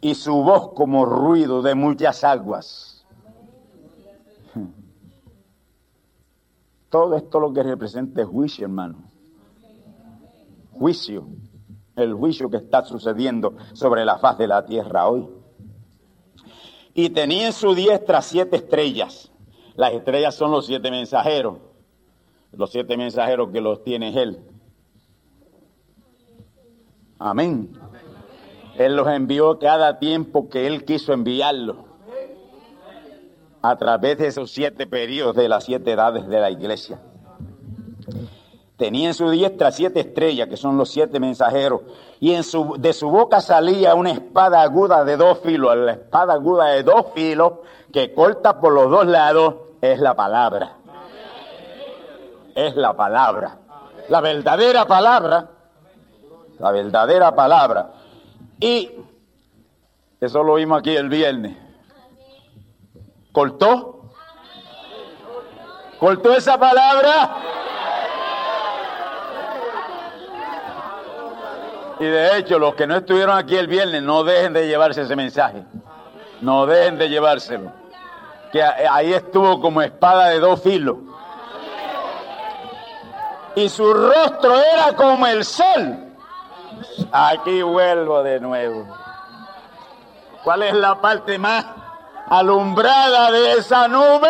y 0.00 0.14
su 0.16 0.34
voz 0.42 0.72
como 0.74 1.04
ruido 1.04 1.62
de 1.62 1.74
muchas 1.74 2.24
aguas. 2.24 2.91
Todo 6.92 7.16
esto 7.16 7.40
lo 7.40 7.54
que 7.54 7.62
representa 7.62 8.20
es 8.20 8.28
juicio, 8.28 8.66
hermano. 8.66 8.98
Juicio. 10.72 11.26
El 11.96 12.12
juicio 12.12 12.50
que 12.50 12.58
está 12.58 12.84
sucediendo 12.84 13.54
sobre 13.72 14.04
la 14.04 14.18
faz 14.18 14.36
de 14.36 14.46
la 14.46 14.66
tierra 14.66 15.08
hoy. 15.08 15.26
Y 16.92 17.08
tenía 17.08 17.46
en 17.46 17.54
su 17.54 17.74
diestra 17.74 18.20
siete 18.20 18.56
estrellas. 18.56 19.32
Las 19.74 19.94
estrellas 19.94 20.34
son 20.34 20.50
los 20.50 20.66
siete 20.66 20.90
mensajeros. 20.90 21.60
Los 22.52 22.70
siete 22.70 22.98
mensajeros 22.98 23.48
que 23.50 23.62
los 23.62 23.82
tiene 23.82 24.12
él. 24.22 24.38
Amén. 27.18 27.72
Él 28.76 28.96
los 28.96 29.08
envió 29.08 29.58
cada 29.58 29.98
tiempo 29.98 30.50
que 30.50 30.66
Él 30.66 30.84
quiso 30.84 31.14
enviarlos. 31.14 31.91
A 33.62 33.76
través 33.76 34.18
de 34.18 34.26
esos 34.26 34.50
siete 34.50 34.86
periodos 34.86 35.36
de 35.36 35.48
las 35.48 35.64
siete 35.64 35.92
edades 35.92 36.26
de 36.26 36.40
la 36.40 36.50
iglesia. 36.50 37.00
Tenía 38.76 39.08
en 39.08 39.14
su 39.14 39.30
diestra 39.30 39.70
siete 39.70 40.00
estrellas, 40.00 40.48
que 40.48 40.56
son 40.56 40.76
los 40.76 40.90
siete 40.90 41.20
mensajeros, 41.20 41.82
y 42.18 42.32
en 42.32 42.42
su, 42.42 42.74
de 42.78 42.92
su 42.92 43.08
boca 43.08 43.40
salía 43.40 43.94
una 43.94 44.10
espada 44.10 44.60
aguda 44.62 45.04
de 45.04 45.16
dos 45.16 45.38
filos. 45.38 45.76
La 45.76 45.92
espada 45.92 46.34
aguda 46.34 46.66
de 46.66 46.82
dos 46.82 47.06
filos, 47.14 47.52
que 47.92 48.12
corta 48.12 48.60
por 48.60 48.72
los 48.72 48.90
dos 48.90 49.06
lados, 49.06 49.54
es 49.80 50.00
la 50.00 50.14
palabra. 50.14 50.78
Es 52.56 52.74
la 52.74 52.94
palabra. 52.94 53.58
La 54.08 54.20
verdadera 54.20 54.84
palabra. 54.84 55.48
La 56.58 56.72
verdadera 56.72 57.34
palabra. 57.34 57.92
Y 58.58 58.90
eso 60.20 60.42
lo 60.42 60.54
vimos 60.54 60.80
aquí 60.80 60.96
el 60.96 61.08
viernes. 61.08 61.56
¿Cortó? 63.32 64.10
¿Cortó 65.98 66.34
esa 66.34 66.58
palabra? 66.58 67.36
Y 71.98 72.04
de 72.04 72.36
hecho, 72.36 72.58
los 72.58 72.74
que 72.74 72.86
no 72.86 72.96
estuvieron 72.96 73.36
aquí 73.36 73.56
el 73.56 73.68
viernes, 73.68 74.02
no 74.02 74.24
dejen 74.24 74.52
de 74.52 74.66
llevarse 74.66 75.02
ese 75.02 75.16
mensaje. 75.16 75.62
No 76.40 76.66
dejen 76.66 76.98
de 76.98 77.08
llevárselo. 77.08 77.72
Que 78.50 78.62
ahí 78.62 79.14
estuvo 79.14 79.60
como 79.60 79.80
espada 79.80 80.28
de 80.28 80.40
dos 80.40 80.60
filos. 80.60 80.96
Y 83.54 83.68
su 83.68 83.94
rostro 83.94 84.60
era 84.60 84.94
como 84.96 85.26
el 85.26 85.44
sol. 85.44 86.12
Aquí 87.12 87.62
vuelvo 87.62 88.22
de 88.22 88.40
nuevo. 88.40 88.86
¿Cuál 90.42 90.64
es 90.64 90.74
la 90.74 91.00
parte 91.00 91.38
más 91.38 91.81
alumbrada 92.32 93.30
de 93.30 93.52
esa 93.52 93.88
nube? 93.88 94.28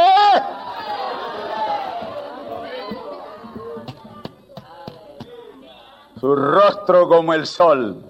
Su 6.19 6.35
rostro 6.35 7.09
como 7.09 7.33
el 7.33 7.47
sol. 7.47 8.05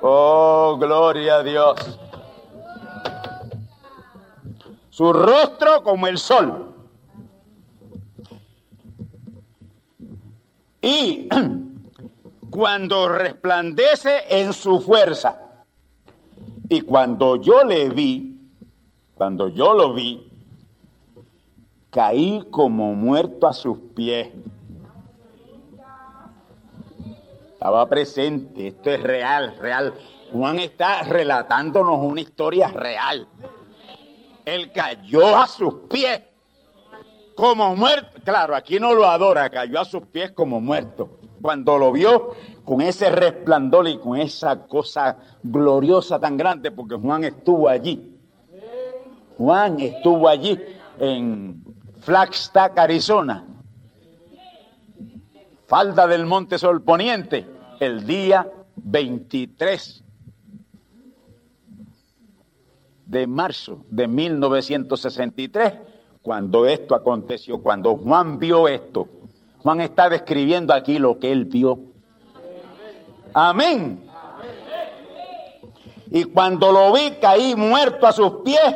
Oh, 0.00 0.76
gloria 0.78 1.36
a 1.36 1.42
Dios. 1.42 1.98
Su 4.90 5.12
rostro 5.12 5.82
como 5.82 6.06
el 6.06 6.18
sol. 6.18 6.72
Y 10.80 11.28
cuando 12.50 13.08
resplandece 13.08 14.40
en 14.40 14.52
su 14.52 14.80
fuerza, 14.80 15.47
y 16.68 16.82
cuando 16.82 17.36
yo 17.36 17.64
le 17.64 17.88
vi, 17.88 18.36
cuando 19.14 19.48
yo 19.48 19.74
lo 19.74 19.94
vi, 19.94 20.28
caí 21.90 22.44
como 22.50 22.94
muerto 22.94 23.46
a 23.46 23.52
sus 23.52 23.78
pies. 23.94 24.28
Estaba 27.52 27.88
presente, 27.88 28.68
esto 28.68 28.90
es 28.90 29.02
real, 29.02 29.56
real. 29.58 29.94
Juan 30.32 30.58
está 30.58 31.02
relatándonos 31.02 31.98
una 32.00 32.20
historia 32.20 32.68
real. 32.68 33.26
Él 34.44 34.70
cayó 34.72 35.36
a 35.36 35.46
sus 35.46 35.74
pies 35.90 36.22
como 37.34 37.74
muerto. 37.74 38.20
Claro, 38.24 38.54
aquí 38.54 38.78
no 38.78 38.94
lo 38.94 39.06
adora, 39.06 39.50
cayó 39.50 39.80
a 39.80 39.84
sus 39.84 40.02
pies 40.02 40.32
como 40.32 40.60
muerto. 40.60 41.18
Cuando 41.40 41.78
lo 41.78 41.92
vio 41.92 42.34
con 42.68 42.82
ese 42.82 43.08
resplandor 43.08 43.88
y 43.88 43.96
con 43.96 44.18
esa 44.18 44.66
cosa 44.66 45.16
gloriosa 45.42 46.20
tan 46.20 46.36
grande, 46.36 46.70
porque 46.70 46.96
Juan 46.96 47.24
estuvo 47.24 47.66
allí. 47.66 48.14
Juan 49.38 49.80
estuvo 49.80 50.28
allí 50.28 50.60
en 50.98 51.64
Flagstaff, 52.00 52.76
Arizona. 52.76 53.46
Falda 55.66 56.06
del 56.06 56.26
Monte 56.26 56.58
Sol 56.58 56.82
Poniente, 56.82 57.46
el 57.80 58.06
día 58.06 58.46
23 58.76 60.04
de 63.06 63.26
marzo 63.26 63.86
de 63.88 64.08
1963 64.08 65.72
cuando 66.20 66.66
esto 66.66 66.94
aconteció, 66.94 67.62
cuando 67.62 67.96
Juan 67.96 68.38
vio 68.38 68.68
esto. 68.68 69.08
Juan 69.62 69.80
está 69.80 70.10
describiendo 70.10 70.74
aquí 70.74 70.98
lo 70.98 71.18
que 71.18 71.32
él 71.32 71.46
vio. 71.46 71.88
Amén. 73.34 74.08
Y 76.10 76.24
cuando 76.24 76.72
lo 76.72 76.92
vi 76.92 77.12
caí 77.20 77.54
muerto 77.54 78.06
a 78.06 78.12
sus 78.12 78.30
pies 78.44 78.74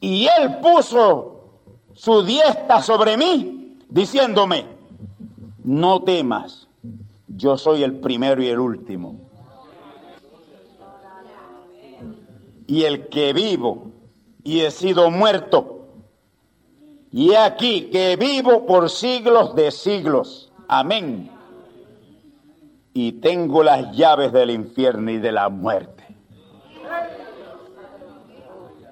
y 0.00 0.26
él 0.26 0.58
puso 0.60 1.36
su 1.94 2.22
diestra 2.22 2.82
sobre 2.82 3.16
mí, 3.16 3.78
diciéndome, 3.88 4.66
no 5.64 6.02
temas, 6.02 6.68
yo 7.28 7.56
soy 7.56 7.82
el 7.82 8.00
primero 8.00 8.42
y 8.42 8.48
el 8.48 8.58
último. 8.58 9.20
Y 12.66 12.82
el 12.82 13.08
que 13.08 13.32
vivo 13.32 13.92
y 14.42 14.60
he 14.60 14.70
sido 14.70 15.10
muerto. 15.10 15.86
Y 17.12 17.34
aquí 17.34 17.90
que 17.92 18.16
vivo 18.16 18.66
por 18.66 18.90
siglos 18.90 19.54
de 19.54 19.70
siglos. 19.70 20.52
Amén. 20.68 21.35
Y 22.98 23.12
tengo 23.12 23.62
las 23.62 23.94
llaves 23.94 24.32
del 24.32 24.48
infierno 24.48 25.10
y 25.10 25.18
de 25.18 25.30
la 25.30 25.50
muerte. 25.50 26.02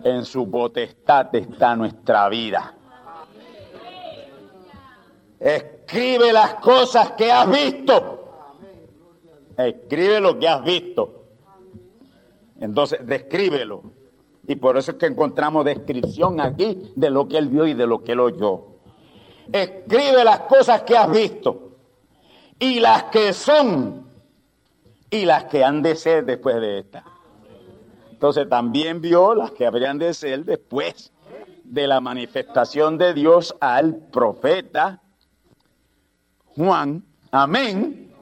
En 0.05 0.27
su 0.27 0.51
potestad 0.51 1.35
está 1.35 1.75
nuestra 1.75 2.29
vida. 2.29 2.75
Escribe 5.41 6.35
las 6.35 6.57
cosas 6.57 7.13
que 7.13 7.33
has 7.33 7.51
visto. 7.51 8.53
Escribe 9.57 10.21
lo 10.21 10.39
que 10.39 10.49
has 10.49 10.63
visto. 10.63 11.25
Entonces, 12.61 13.07
descríbelo. 13.07 13.85
Y 14.47 14.57
por 14.57 14.77
eso 14.77 14.91
es 14.91 14.99
que 14.99 15.07
encontramos 15.07 15.65
descripción 15.65 16.43
aquí 16.43 16.93
de 16.95 17.09
lo 17.09 17.27
que 17.27 17.39
él 17.39 17.49
vio 17.49 17.67
y 17.67 17.73
de 17.73 17.87
lo 17.87 18.05
que 18.05 18.13
él 18.13 18.21
oyó. 18.21 18.67
Escribe 19.51 20.23
las 20.25 20.41
cosas 20.41 20.83
que 20.83 20.95
has 20.95 21.11
visto 21.11 21.64
y 22.59 22.81
las 22.81 23.05
que 23.05 23.33
son 23.33 24.07
y 25.11 25.25
las 25.25 25.45
que 25.45 25.65
han 25.65 25.83
de 25.83 25.97
ser 25.97 26.25
después 26.25 26.57
de 26.61 26.79
esta. 26.79 27.05
Entonces 28.11 28.49
también 28.49 29.01
vio 29.01 29.35
las 29.35 29.51
que 29.53 29.67
habrían 29.67 29.99
de 29.99 30.15
ser 30.15 30.45
después 30.45 31.13
de 31.63 31.87
la 31.87 32.01
manifestación 32.01 32.99
de 32.99 33.15
Dios 33.15 33.55
al 33.61 33.97
profeta 33.97 35.01
Juan. 36.57 37.05
Amén. 37.31 38.13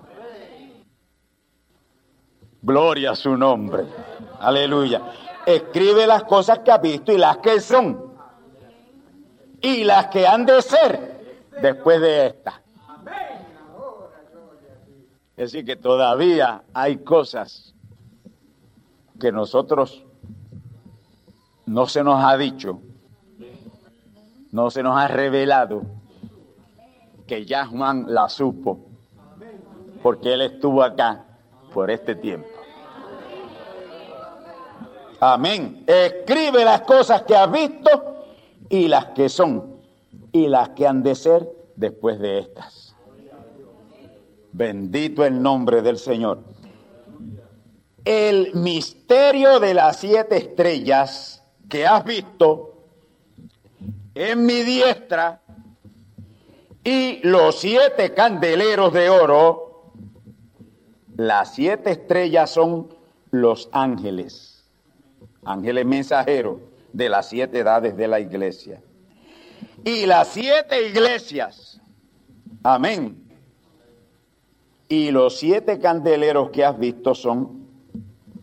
Gloria 2.63 3.11
a 3.11 3.17
su 3.17 3.37
nombre. 3.37 3.85
Aleluya. 4.41 5.03
Escribe 5.45 6.07
las 6.07 6.25
cosas 6.25 6.61
que 6.61 6.71
has 6.71 6.81
visto 6.81 7.13
y 7.13 7.19
las 7.19 7.39
que 7.39 7.61
son. 7.61 8.13
Y 9.61 9.85
las 9.85 10.07
que 10.07 10.27
han 10.27 10.47
de 10.47 10.63
ser 10.63 11.49
después 11.61 12.01
de 12.01 12.27
esta. 12.27 12.63
Es 15.37 15.53
decir, 15.53 15.65
que 15.65 15.77
todavía 15.77 16.63
hay 16.75 16.99
cosas 16.99 17.75
que 19.19 19.33
nosotros 19.33 20.05
no 21.67 21.87
se 21.87 22.05
nos 22.05 22.23
ha 22.23 22.37
dicho, 22.37 22.81
no 24.51 24.71
se 24.71 24.83
nos 24.83 24.97
ha 24.97 25.09
revelado, 25.09 25.83
que 27.27 27.47
ya 27.47 27.67
Juan 27.67 28.05
la 28.09 28.29
supo, 28.29 28.81
porque 30.03 30.35
él 30.35 30.43
estuvo 30.43 30.83
acá 30.83 31.25
por 31.73 31.91
este 31.91 32.15
tiempo. 32.15 32.49
Amén. 35.21 35.85
Escribe 35.87 36.65
las 36.65 36.81
cosas 36.81 37.23
que 37.23 37.37
has 37.37 37.51
visto 37.51 38.25
y 38.69 38.89
las 38.89 39.07
que 39.07 39.29
son 39.29 39.77
y 40.33 40.49
las 40.49 40.71
que 40.71 40.87
han 40.87 41.03
de 41.03 41.15
ser 41.15 41.49
después 41.77 42.19
de 42.19 42.41
estas. 42.41 42.82
Bendito 44.53 45.25
el 45.25 45.41
nombre 45.43 45.83
del 45.83 45.99
Señor 45.99 46.53
el 48.05 48.55
misterio 48.55 49.61
de 49.61 49.75
las 49.75 49.99
siete 49.99 50.37
estrellas 50.37 51.43
que 51.69 51.87
has 51.87 52.05
visto 52.05 52.87
en 54.15 54.45
mi 54.45 54.63
diestra 54.63 55.41
y 56.85 57.21
los 57.23 57.61
siete 57.61 58.13
candeleros 58.13 58.93
de 58.93 59.09
oro, 59.09 59.93
las 61.17 61.55
siete 61.55 61.93
estrellas 61.93 62.51
son 62.51 62.93
los 63.31 63.69
ángeles, 63.73 64.65
ángeles 65.45 65.87
mensajeros 65.87 66.59
de 66.93 67.09
las 67.09 67.29
siete 67.29 67.61
edades 67.61 67.97
de 67.97 68.09
la 68.09 68.19
iglesia. 68.19 68.83
Y 69.85 70.07
las 70.07 70.29
siete 70.29 70.89
iglesias, 70.89 71.81
amén. 72.65 73.23
Y 74.93 75.11
los 75.11 75.39
siete 75.39 75.79
candeleros 75.79 76.51
que 76.51 76.67
has 76.67 76.79
visto 76.79 77.15
son 77.15 77.67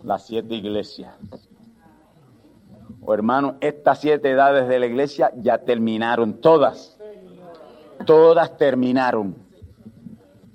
las 0.01 0.25
siete 0.25 0.55
iglesias. 0.55 1.15
Oh, 3.05 3.13
hermano, 3.13 3.57
estas 3.61 3.99
siete 3.99 4.31
edades 4.31 4.67
de 4.67 4.79
la 4.79 4.87
iglesia 4.87 5.31
ya 5.35 5.59
terminaron 5.59 6.41
todas. 6.41 6.97
Todas 8.03 8.57
terminaron. 8.57 9.35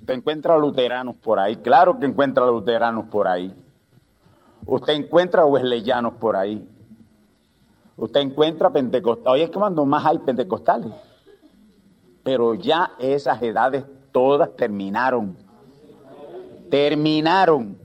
Usted 0.01 0.15
encuentra 0.15 0.59
luteranos 0.59 1.15
por 1.15 1.39
ahí, 1.39 1.59
claro 1.59 1.97
que 2.01 2.07
encuentra 2.07 2.45
luteranos 2.45 3.05
por 3.05 3.29
ahí. 3.29 3.55
Usted 4.67 4.95
encuentra 4.95 5.47
wesleyanos 5.47 6.15
por 6.15 6.35
ahí. 6.35 6.69
Usted 7.97 8.19
encuentra 8.19 8.69
pentecostales. 8.69 9.33
Oye, 9.33 9.45
es 9.45 9.51
que 9.51 9.61
cuando 9.61 9.87
más 9.87 10.05
hay 10.05 10.19
pentecostales. 10.19 10.93
Pero 12.25 12.55
ya 12.55 12.95
esas 12.99 13.41
edades 13.41 13.85
todas 14.11 14.57
terminaron. 14.57 15.44
Terminaron. 16.71 17.79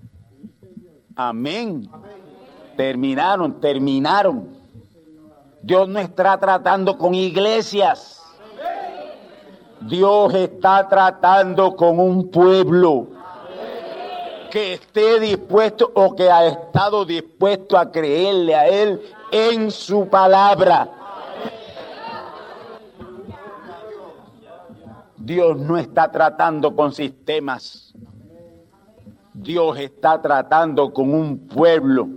Amén. 1.15 1.89
Terminaron, 2.77 3.59
terminaron. 3.59 4.47
Dios 5.61 5.88
no 5.89 5.99
está 5.99 6.38
tratando 6.39 6.97
con 6.97 7.13
iglesias. 7.13 8.23
Dios 9.82 10.34
está 10.34 10.88
tratando 10.88 11.75
con 11.75 11.99
un 11.99 12.30
pueblo 12.30 13.07
que 14.49 14.73
esté 14.73 15.19
dispuesto 15.19 15.91
o 15.93 16.15
que 16.15 16.30
ha 16.30 16.47
estado 16.47 17.05
dispuesto 17.05 17.77
a 17.77 17.91
creerle 17.91 18.55
a 18.55 18.67
Él 18.67 19.01
en 19.32 19.71
su 19.71 20.07
palabra. 20.07 20.89
Dios 25.17 25.57
no 25.57 25.77
está 25.77 26.11
tratando 26.11 26.75
con 26.75 26.91
sistemas. 26.91 27.93
Dios 29.34 29.77
está 29.80 30.21
tratando 30.21 30.91
con 30.93 31.13
un 31.13 31.47
pueblo, 31.47 32.07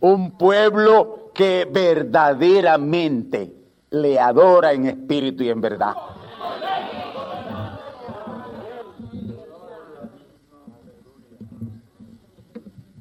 un 0.00 0.32
pueblo 0.32 1.30
que 1.34 1.68
verdaderamente 1.70 3.54
le 3.90 4.18
adora 4.18 4.72
en 4.72 4.86
espíritu 4.86 5.42
y 5.42 5.50
en 5.50 5.60
verdad. 5.60 5.94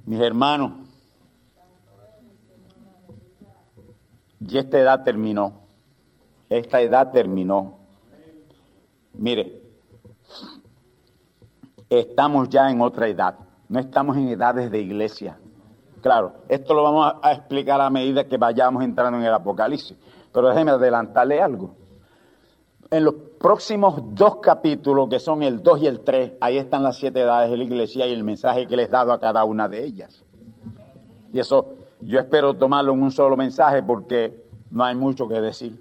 Mis 0.05 0.19
hermanos, 0.19 0.71
y 4.39 4.57
esta 4.57 4.79
edad 4.79 5.03
terminó, 5.03 5.61
esta 6.49 6.81
edad 6.81 7.11
terminó. 7.11 7.77
Mire, 9.13 9.58
estamos 11.89 12.49
ya 12.49 12.69
en 12.69 12.81
otra 12.81 13.07
edad, 13.07 13.35
no 13.67 13.79
estamos 13.79 14.17
en 14.17 14.29
edades 14.29 14.69
de 14.71 14.79
iglesia. 14.79 15.37
Claro, 16.01 16.33
esto 16.47 16.73
lo 16.73 16.83
vamos 16.83 17.13
a 17.21 17.33
explicar 17.33 17.81
a 17.81 17.89
medida 17.89 18.25
que 18.25 18.37
vayamos 18.37 18.83
entrando 18.83 19.17
en 19.17 19.25
el 19.25 19.33
Apocalipsis, 19.33 19.97
pero 20.31 20.49
déjeme 20.49 20.71
adelantarle 20.71 21.41
algo. 21.41 21.75
En 22.91 23.03
los 23.03 23.13
próximos 23.39 24.01
dos 24.15 24.37
capítulos, 24.37 25.09
que 25.09 25.19
son 25.19 25.43
el 25.43 25.61
2 25.61 25.81
y 25.81 25.87
el 25.87 25.99
3, 25.99 26.33
ahí 26.41 26.57
están 26.57 26.83
las 26.83 26.97
siete 26.97 27.21
edades 27.21 27.51
de 27.51 27.57
la 27.57 27.63
iglesia 27.63 28.07
y 28.07 28.13
el 28.13 28.23
mensaje 28.23 28.65
que 28.65 28.75
les 28.75 28.87
he 28.87 28.91
dado 28.91 29.11
a 29.11 29.19
cada 29.19 29.43
una 29.43 29.67
de 29.67 29.83
ellas. 29.83 30.23
Y 31.31 31.39
eso 31.39 31.75
yo 32.01 32.19
espero 32.19 32.55
tomarlo 32.55 32.93
en 32.93 33.03
un 33.03 33.11
solo 33.11 33.37
mensaje 33.37 33.83
porque 33.83 34.43
no 34.71 34.83
hay 34.83 34.95
mucho 34.95 35.27
que 35.27 35.39
decir. 35.41 35.79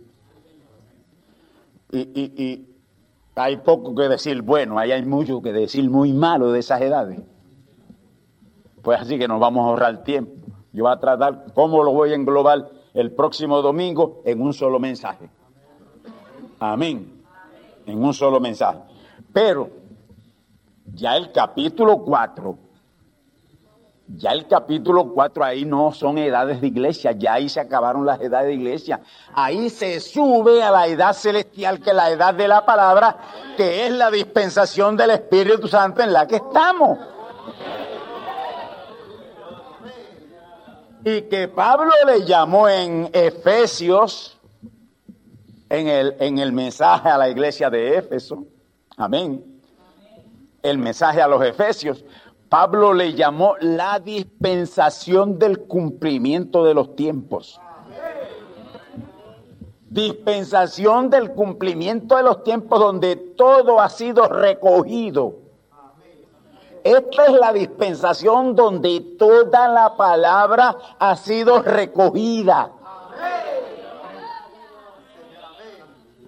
Y, 1.90 2.00
y, 2.00 2.32
y 2.36 2.67
hay 3.38 3.58
poco 3.58 3.94
que 3.94 4.08
decir 4.08 4.42
bueno, 4.42 4.78
ahí 4.78 4.92
hay 4.92 5.04
mucho 5.04 5.40
que 5.40 5.52
decir 5.52 5.88
muy 5.90 6.12
malo 6.12 6.52
de 6.52 6.60
esas 6.60 6.80
edades. 6.80 7.20
Pues 8.82 9.00
así 9.00 9.18
que 9.18 9.28
nos 9.28 9.40
vamos 9.40 9.64
a 9.64 9.68
ahorrar 9.70 10.02
tiempo. 10.02 10.32
Yo 10.72 10.84
voy 10.84 10.92
a 10.92 10.98
tratar 10.98 11.52
cómo 11.54 11.82
lo 11.82 11.92
voy 11.92 12.12
a 12.12 12.14
englobar 12.14 12.70
el 12.94 13.12
próximo 13.12 13.62
domingo 13.62 14.22
en 14.24 14.40
un 14.40 14.52
solo 14.52 14.78
mensaje. 14.78 15.28
Amén. 16.58 17.22
En 17.86 18.02
un 18.02 18.12
solo 18.12 18.40
mensaje. 18.40 18.80
Pero 19.32 19.70
ya 20.92 21.16
el 21.16 21.32
capítulo 21.32 21.98
4 21.98 22.67
ya 24.16 24.32
el 24.32 24.46
capítulo 24.46 25.12
4 25.12 25.44
ahí 25.44 25.64
no 25.64 25.92
son 25.92 26.16
edades 26.16 26.60
de 26.60 26.68
iglesia, 26.68 27.12
ya 27.12 27.34
ahí 27.34 27.48
se 27.48 27.60
acabaron 27.60 28.06
las 28.06 28.20
edades 28.20 28.48
de 28.48 28.54
iglesia. 28.54 29.00
Ahí 29.34 29.68
se 29.68 30.00
sube 30.00 30.62
a 30.62 30.70
la 30.70 30.86
edad 30.86 31.12
celestial, 31.12 31.80
que 31.80 31.90
es 31.90 31.96
la 31.96 32.10
edad 32.10 32.32
de 32.32 32.48
la 32.48 32.64
palabra, 32.64 33.16
que 33.56 33.86
es 33.86 33.92
la 33.92 34.10
dispensación 34.10 34.96
del 34.96 35.10
Espíritu 35.10 35.68
Santo 35.68 36.02
en 36.02 36.12
la 36.12 36.26
que 36.26 36.36
estamos. 36.36 36.98
Y 41.04 41.22
que 41.22 41.48
Pablo 41.48 41.92
le 42.06 42.24
llamó 42.24 42.68
en 42.68 43.10
Efesios 43.12 44.38
en 45.68 45.86
el, 45.86 46.16
en 46.18 46.38
el 46.38 46.52
mensaje 46.52 47.10
a 47.10 47.18
la 47.18 47.28
iglesia 47.28 47.68
de 47.68 47.98
Éfeso. 47.98 48.46
Amén. 48.96 49.44
El 50.62 50.78
mensaje 50.78 51.20
a 51.20 51.28
los 51.28 51.44
Efesios. 51.44 52.04
Pablo 52.48 52.94
le 52.94 53.12
llamó 53.12 53.56
la 53.60 54.00
dispensación 54.00 55.38
del 55.38 55.60
cumplimiento 55.60 56.64
de 56.64 56.74
los 56.74 56.96
tiempos. 56.96 57.60
Dispensación 59.90 61.10
del 61.10 61.32
cumplimiento 61.32 62.16
de 62.16 62.22
los 62.22 62.44
tiempos 62.44 62.80
donde 62.80 63.16
todo 63.16 63.80
ha 63.80 63.88
sido 63.90 64.28
recogido. 64.28 65.36
Esta 66.84 67.26
es 67.26 67.32
la 67.32 67.52
dispensación 67.52 68.54
donde 68.54 69.00
toda 69.18 69.68
la 69.68 69.96
palabra 69.96 70.76
ha 70.98 71.16
sido 71.16 71.62
recogida. 71.62 72.70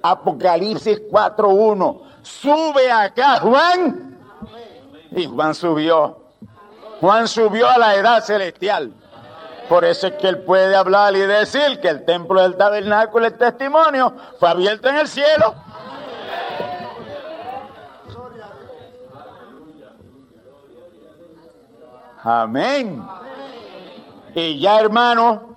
Apocalipsis 0.02 1.02
4.1. 1.10 2.00
Sube 2.22 2.90
acá, 2.90 3.40
Juan. 3.40 4.09
Y 5.12 5.26
Juan 5.26 5.54
subió. 5.54 6.18
Juan 7.00 7.26
subió 7.28 7.68
a 7.68 7.78
la 7.78 7.94
edad 7.94 8.22
celestial. 8.22 8.92
Por 9.68 9.84
eso 9.84 10.08
es 10.08 10.14
que 10.14 10.28
él 10.28 10.42
puede 10.42 10.74
hablar 10.74 11.14
y 11.14 11.20
decir 11.20 11.80
que 11.80 11.88
el 11.88 12.04
templo 12.04 12.42
del 12.42 12.56
tabernáculo, 12.56 13.26
el 13.26 13.38
testimonio, 13.38 14.12
fue 14.38 14.48
abierto 14.48 14.88
en 14.88 14.96
el 14.96 15.08
cielo. 15.08 15.54
Amén. 22.22 23.02
Y 24.34 24.60
ya 24.60 24.80
hermano, 24.80 25.56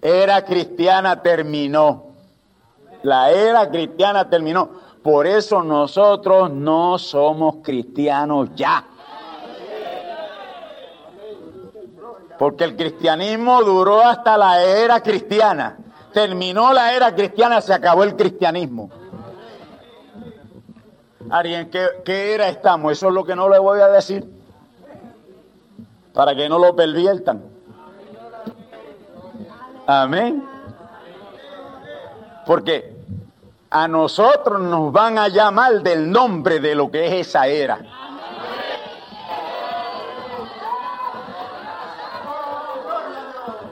era 0.00 0.44
cristiana 0.44 1.22
terminó. 1.22 2.12
La 3.02 3.30
era 3.30 3.68
cristiana 3.70 4.28
terminó. 4.28 4.70
Por 5.06 5.24
eso 5.24 5.62
nosotros 5.62 6.50
no 6.50 6.98
somos 6.98 7.58
cristianos 7.62 8.48
ya. 8.56 8.84
Porque 12.36 12.64
el 12.64 12.74
cristianismo 12.74 13.62
duró 13.62 14.00
hasta 14.00 14.36
la 14.36 14.60
era 14.64 15.00
cristiana. 15.00 15.78
Terminó 16.12 16.72
la 16.72 16.92
era 16.92 17.14
cristiana, 17.14 17.60
se 17.60 17.72
acabó 17.72 18.02
el 18.02 18.16
cristianismo. 18.16 18.90
Alguien, 21.30 21.70
¿qué, 21.70 21.86
¿qué 22.04 22.34
era 22.34 22.48
estamos? 22.48 22.90
Eso 22.90 23.06
es 23.06 23.14
lo 23.14 23.24
que 23.24 23.36
no 23.36 23.48
le 23.48 23.60
voy 23.60 23.78
a 23.78 23.86
decir. 23.86 24.28
Para 26.12 26.34
que 26.34 26.48
no 26.48 26.58
lo 26.58 26.74
perviertan. 26.74 27.44
Amén. 29.86 30.44
Porque 32.44 32.95
a 33.82 33.88
nosotros 33.88 34.62
nos 34.62 34.90
van 34.90 35.18
a 35.18 35.28
llamar 35.28 35.82
del 35.82 36.10
nombre 36.10 36.60
de 36.60 36.74
lo 36.74 36.90
que 36.90 37.06
es 37.06 37.28
esa 37.28 37.46
era. 37.46 37.78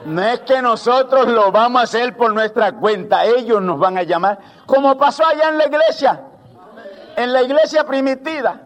No 0.05 0.21
es 0.21 0.41
que 0.41 0.61
nosotros 0.61 1.27
lo 1.27 1.51
vamos 1.51 1.81
a 1.81 1.83
hacer 1.85 2.15
por 2.15 2.31
nuestra 2.31 2.73
cuenta, 2.73 3.25
ellos 3.25 3.59
nos 3.63 3.79
van 3.79 3.97
a 3.97 4.03
llamar, 4.03 4.37
como 4.67 4.95
pasó 4.95 5.25
allá 5.25 5.49
en 5.49 5.57
la 5.57 5.65
iglesia, 5.65 6.21
en 7.15 7.33
la 7.33 7.41
iglesia 7.41 7.83
primitiva, 7.83 8.61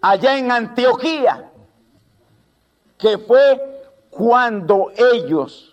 allá 0.00 0.38
en 0.38 0.52
Antioquía, 0.52 1.50
que 2.96 3.18
fue 3.18 3.82
cuando 4.10 4.92
ellos 4.96 5.67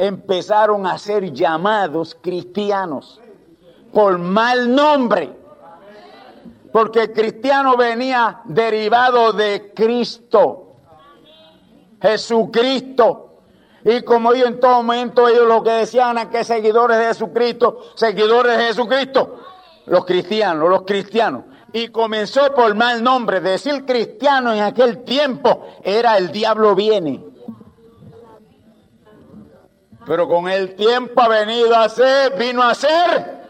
empezaron 0.00 0.86
a 0.86 0.96
ser 0.96 1.30
llamados 1.30 2.16
cristianos 2.22 3.20
por 3.92 4.18
mal 4.18 4.74
nombre, 4.74 5.30
porque 6.72 7.12
cristiano 7.12 7.76
venía 7.76 8.40
derivado 8.46 9.34
de 9.34 9.74
Cristo. 9.76 10.68
Jesucristo. 12.00 13.26
Y 13.84 14.00
como 14.00 14.32
ellos 14.32 14.48
en 14.48 14.60
todo 14.60 14.82
momento, 14.82 15.28
ellos 15.28 15.46
lo 15.46 15.62
que 15.62 15.70
decían 15.70 16.16
es 16.16 16.28
que 16.28 16.44
seguidores 16.44 16.96
de 16.96 17.04
Jesucristo, 17.04 17.80
seguidores 17.94 18.56
de 18.56 18.64
Jesucristo, 18.64 19.36
los 19.84 20.06
cristianos, 20.06 20.70
los 20.70 20.82
cristianos. 20.82 21.44
Y 21.74 21.88
comenzó 21.88 22.54
por 22.54 22.74
mal 22.74 23.02
nombre, 23.02 23.40
decir 23.40 23.84
cristiano 23.84 24.54
en 24.54 24.62
aquel 24.62 25.04
tiempo 25.04 25.66
era 25.84 26.16
el 26.16 26.32
diablo 26.32 26.74
viene. 26.74 27.29
Pero 30.06 30.28
con 30.28 30.48
el 30.48 30.74
tiempo 30.74 31.20
ha 31.20 31.28
venido 31.28 31.76
a 31.76 31.88
ser, 31.88 32.36
vino 32.36 32.62
a 32.62 32.74
ser 32.74 33.40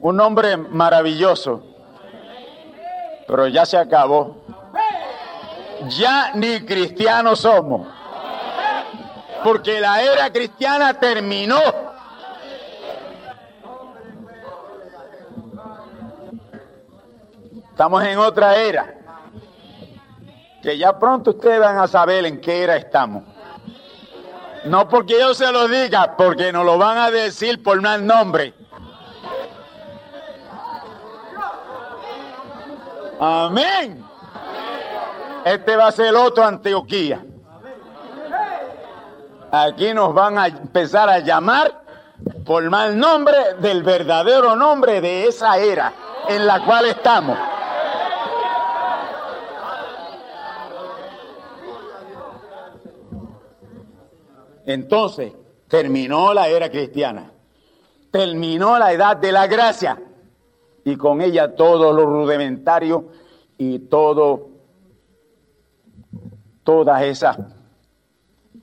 un 0.00 0.20
hombre 0.20 0.56
maravilloso. 0.56 1.62
Pero 3.26 3.48
ya 3.48 3.66
se 3.66 3.76
acabó 3.76 4.46
ya 5.88 6.32
ni 6.34 6.60
cristianos 6.60 7.40
somos. 7.40 7.86
Porque 9.44 9.80
la 9.80 10.02
era 10.02 10.30
cristiana 10.32 10.94
terminó. 10.94 11.60
Estamos 17.70 18.04
en 18.04 18.18
otra 18.18 18.56
era. 18.56 18.94
Que 20.62 20.78
ya 20.78 20.98
pronto 20.98 21.30
ustedes 21.30 21.60
van 21.60 21.78
a 21.78 21.86
saber 21.86 22.24
en 22.24 22.40
qué 22.40 22.62
era 22.62 22.76
estamos. 22.76 23.22
No 24.64 24.88
porque 24.88 25.18
yo 25.18 25.34
se 25.34 25.50
lo 25.52 25.68
diga, 25.68 26.16
porque 26.16 26.52
nos 26.52 26.64
lo 26.64 26.78
van 26.78 26.98
a 26.98 27.10
decir 27.10 27.62
por 27.62 27.80
mal 27.80 28.04
nombre. 28.04 28.52
Amén. 33.20 34.04
Este 35.44 35.76
va 35.76 35.88
a 35.88 35.92
ser 35.92 36.06
el 36.06 36.16
otro 36.16 36.44
Antioquía. 36.44 37.24
Aquí 39.52 39.94
nos 39.94 40.12
van 40.12 40.38
a 40.38 40.48
empezar 40.48 41.08
a 41.08 41.20
llamar 41.20 41.82
por 42.44 42.68
mal 42.68 42.98
nombre 42.98 43.54
del 43.60 43.82
verdadero 43.82 44.56
nombre 44.56 45.00
de 45.00 45.26
esa 45.26 45.56
era 45.58 45.92
en 46.28 46.46
la 46.46 46.64
cual 46.64 46.86
estamos. 46.86 47.38
Entonces, 54.66 55.32
terminó 55.68 56.34
la 56.34 56.48
era 56.48 56.68
cristiana, 56.70 57.30
terminó 58.10 58.78
la 58.78 58.92
edad 58.92 59.16
de 59.16 59.32
la 59.32 59.46
gracia 59.46 60.02
y 60.84 60.96
con 60.96 61.22
ella 61.22 61.54
todo 61.54 61.92
lo 61.92 62.04
rudimentario 62.04 63.08
y 63.56 63.78
todo 63.78 64.48
todas 66.64 67.00
esas 67.02 67.38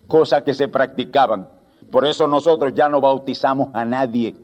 cosas 0.08 0.44
que 0.44 0.54
se 0.54 0.68
practicaban. 0.68 1.48
Por 1.90 2.06
eso 2.06 2.28
nosotros 2.28 2.74
ya 2.74 2.90
no 2.90 3.00
bautizamos 3.00 3.70
a 3.74 3.86
nadie. 3.86 4.36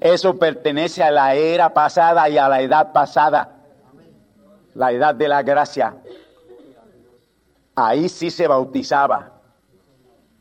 Eso 0.00 0.36
pertenece 0.36 1.02
a 1.02 1.10
la 1.12 1.34
era 1.34 1.72
pasada 1.72 2.28
y 2.28 2.36
a 2.36 2.48
la 2.48 2.60
edad 2.60 2.92
pasada. 2.92 3.60
La 4.74 4.90
edad 4.90 5.14
de 5.14 5.28
la 5.28 5.42
gracia. 5.42 5.96
Ahí 7.76 8.08
sí 8.08 8.28
se 8.30 8.48
bautizaba. 8.48 9.33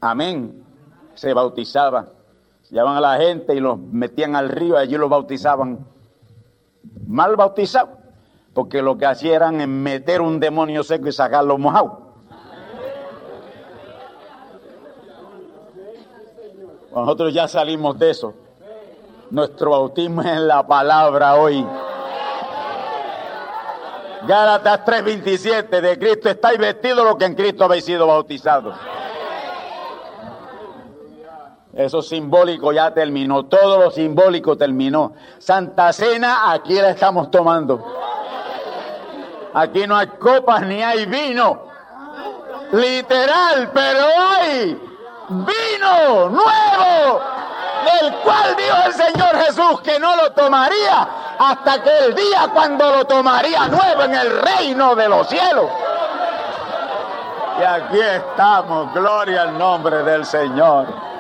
Amén. 0.03 0.65
Se 1.13 1.33
bautizaba. 1.33 2.07
Llevaban 2.69 2.97
a 2.97 3.01
la 3.01 3.17
gente 3.17 3.55
y 3.55 3.61
los 3.61 3.79
metían 3.79 4.35
al 4.35 4.49
río 4.49 4.77
allí 4.77 4.97
los 4.97 5.09
bautizaban. 5.09 5.87
Mal 7.07 7.37
bautizados. 7.37 7.99
Porque 8.53 8.81
lo 8.81 8.97
que 8.97 9.05
hacían 9.05 9.55
era 9.61 9.67
meter 9.67 10.19
un 10.19 10.41
demonio 10.41 10.83
seco 10.83 11.07
y 11.07 11.13
sacarlo 11.13 11.57
mojado. 11.57 12.15
Nosotros 16.93 17.33
ya 17.33 17.47
salimos 17.47 17.97
de 17.97 18.09
eso. 18.09 18.33
Nuestro 19.31 19.71
bautismo 19.71 20.21
es 20.21 20.27
en 20.27 20.47
la 20.49 20.67
palabra 20.67 21.35
hoy. 21.35 21.65
Gálatas 24.27 24.85
3:27 24.85 25.81
de 25.81 25.97
Cristo 25.97 26.29
estáis 26.29 26.59
vestidos 26.59 27.05
lo 27.05 27.17
que 27.17 27.25
en 27.25 27.35
Cristo 27.35 27.63
habéis 27.63 27.85
sido 27.85 28.05
bautizados. 28.05 28.75
Eso 31.75 32.03
simbólico 32.03 32.71
ya 32.71 32.93
terminó, 32.93 33.45
todo 33.45 33.79
lo 33.79 33.89
simbólico 33.89 34.55
terminó. 34.55 35.13
Santa 35.39 35.91
Cena 35.91 36.51
aquí 36.51 36.75
la 36.75 36.91
estamos 36.91 37.31
tomando. 37.31 37.83
Aquí 39.55 39.87
no 39.87 39.97
hay 39.97 40.07
copas 40.07 40.61
ni 40.61 40.83
hay 40.83 41.07
vino. 41.07 41.63
Literal, 42.71 43.71
pero 43.73 44.05
hay 44.37 44.79
vino 45.29 46.29
nuevo, 46.29 47.21
del 47.85 48.13
cual 48.23 48.55
dijo 48.55 48.77
el 48.85 48.93
Señor 48.93 49.35
Jesús 49.45 49.81
que 49.81 49.99
no 49.99 50.15
lo 50.15 50.31
tomaría 50.31 51.07
hasta 51.39 51.81
que 51.81 51.89
el 52.05 52.15
día 52.15 52.49
cuando 52.53 52.89
lo 52.97 53.05
tomaría 53.05 53.67
nuevo 53.67 54.03
en 54.03 54.13
el 54.13 54.41
reino 54.41 54.95
de 54.95 55.09
los 55.09 55.27
cielos. 55.27 55.69
Y 57.59 57.63
aquí 57.63 57.99
estamos, 57.99 58.93
gloria 58.93 59.43
al 59.43 59.57
nombre 59.57 60.03
del 60.03 60.25
Señor. 60.25 61.12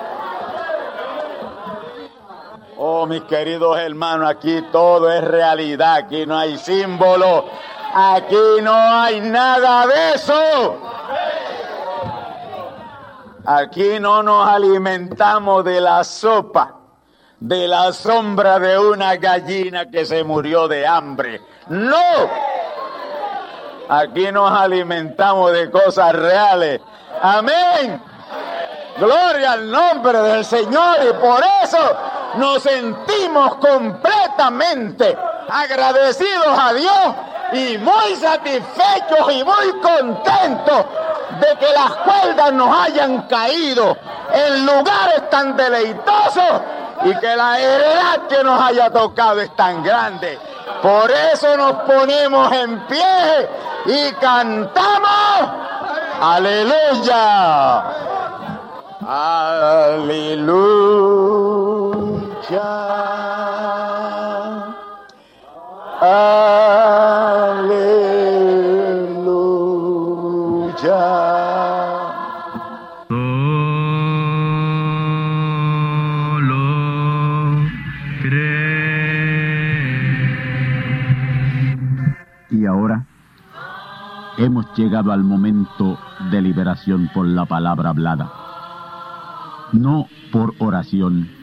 Oh, 2.85 3.05
mis 3.05 3.21
queridos 3.21 3.79
hermanos, 3.79 4.29
aquí 4.29 4.61
todo 4.69 5.09
es 5.09 5.23
realidad, 5.23 5.95
aquí 5.95 6.25
no 6.25 6.37
hay 6.37 6.57
símbolo, 6.57 7.45
aquí 7.93 8.61
no 8.61 8.73
hay 8.73 9.21
nada 9.21 9.87
de 9.87 10.13
eso. 10.15 10.81
Aquí 13.45 14.01
no 14.01 14.21
nos 14.21 14.49
alimentamos 14.49 15.63
de 15.63 15.79
la 15.79 16.03
sopa, 16.03 16.75
de 17.39 17.69
la 17.69 17.93
sombra 17.93 18.59
de 18.59 18.77
una 18.77 19.15
gallina 19.15 19.89
que 19.89 20.05
se 20.05 20.21
murió 20.25 20.67
de 20.67 20.85
hambre. 20.85 21.39
No. 21.69 22.29
Aquí 23.87 24.29
nos 24.29 24.51
alimentamos 24.51 25.53
de 25.53 25.71
cosas 25.71 26.13
reales. 26.13 26.81
Amén. 27.21 28.03
Gloria 28.97 29.53
al 29.53 29.71
nombre 29.71 30.19
del 30.19 30.43
Señor 30.43 30.97
y 31.09 31.13
por 31.13 31.41
eso 31.63 31.79
nos 32.35 32.63
sentimos 32.63 33.55
completamente 33.55 35.17
agradecidos 35.49 36.57
a 36.59 36.73
Dios 36.73 37.15
y 37.53 37.77
muy 37.77 38.15
satisfechos 38.15 39.31
y 39.31 39.43
muy 39.43 39.79
contentos 39.81 40.85
de 41.39 41.57
que 41.59 41.73
las 41.73 41.91
cuerdas 41.97 42.53
nos 42.53 42.75
hayan 42.75 43.23
caído 43.23 43.97
en 44.33 44.65
lugares 44.65 45.29
tan 45.29 45.55
deleitosos 45.55 46.61
y 47.05 47.15
que 47.15 47.35
la 47.35 47.59
heredad 47.59 48.27
que 48.29 48.43
nos 48.43 48.61
haya 48.61 48.89
tocado 48.89 49.41
es 49.41 49.55
tan 49.55 49.83
grande. 49.83 50.39
Por 50.81 51.11
eso 51.11 51.55
nos 51.57 51.73
ponemos 51.83 52.51
en 52.51 52.79
pie 52.87 53.49
y 53.85 54.11
cantamos. 54.13 55.49
Aleluya. 56.21 57.83
Aleluya. 59.05 60.63
Aleluya. 62.51 62.73
Solo 73.07 73.33
Y 82.49 82.65
ahora 82.65 83.05
hemos 84.37 84.65
llegado 84.75 85.13
al 85.13 85.23
momento 85.23 85.97
de 86.29 86.41
liberación 86.41 87.09
por 87.13 87.25
la 87.25 87.45
palabra 87.45 87.91
hablada. 87.91 88.29
No 89.71 90.07
por 90.31 90.53
oración. 90.59 91.42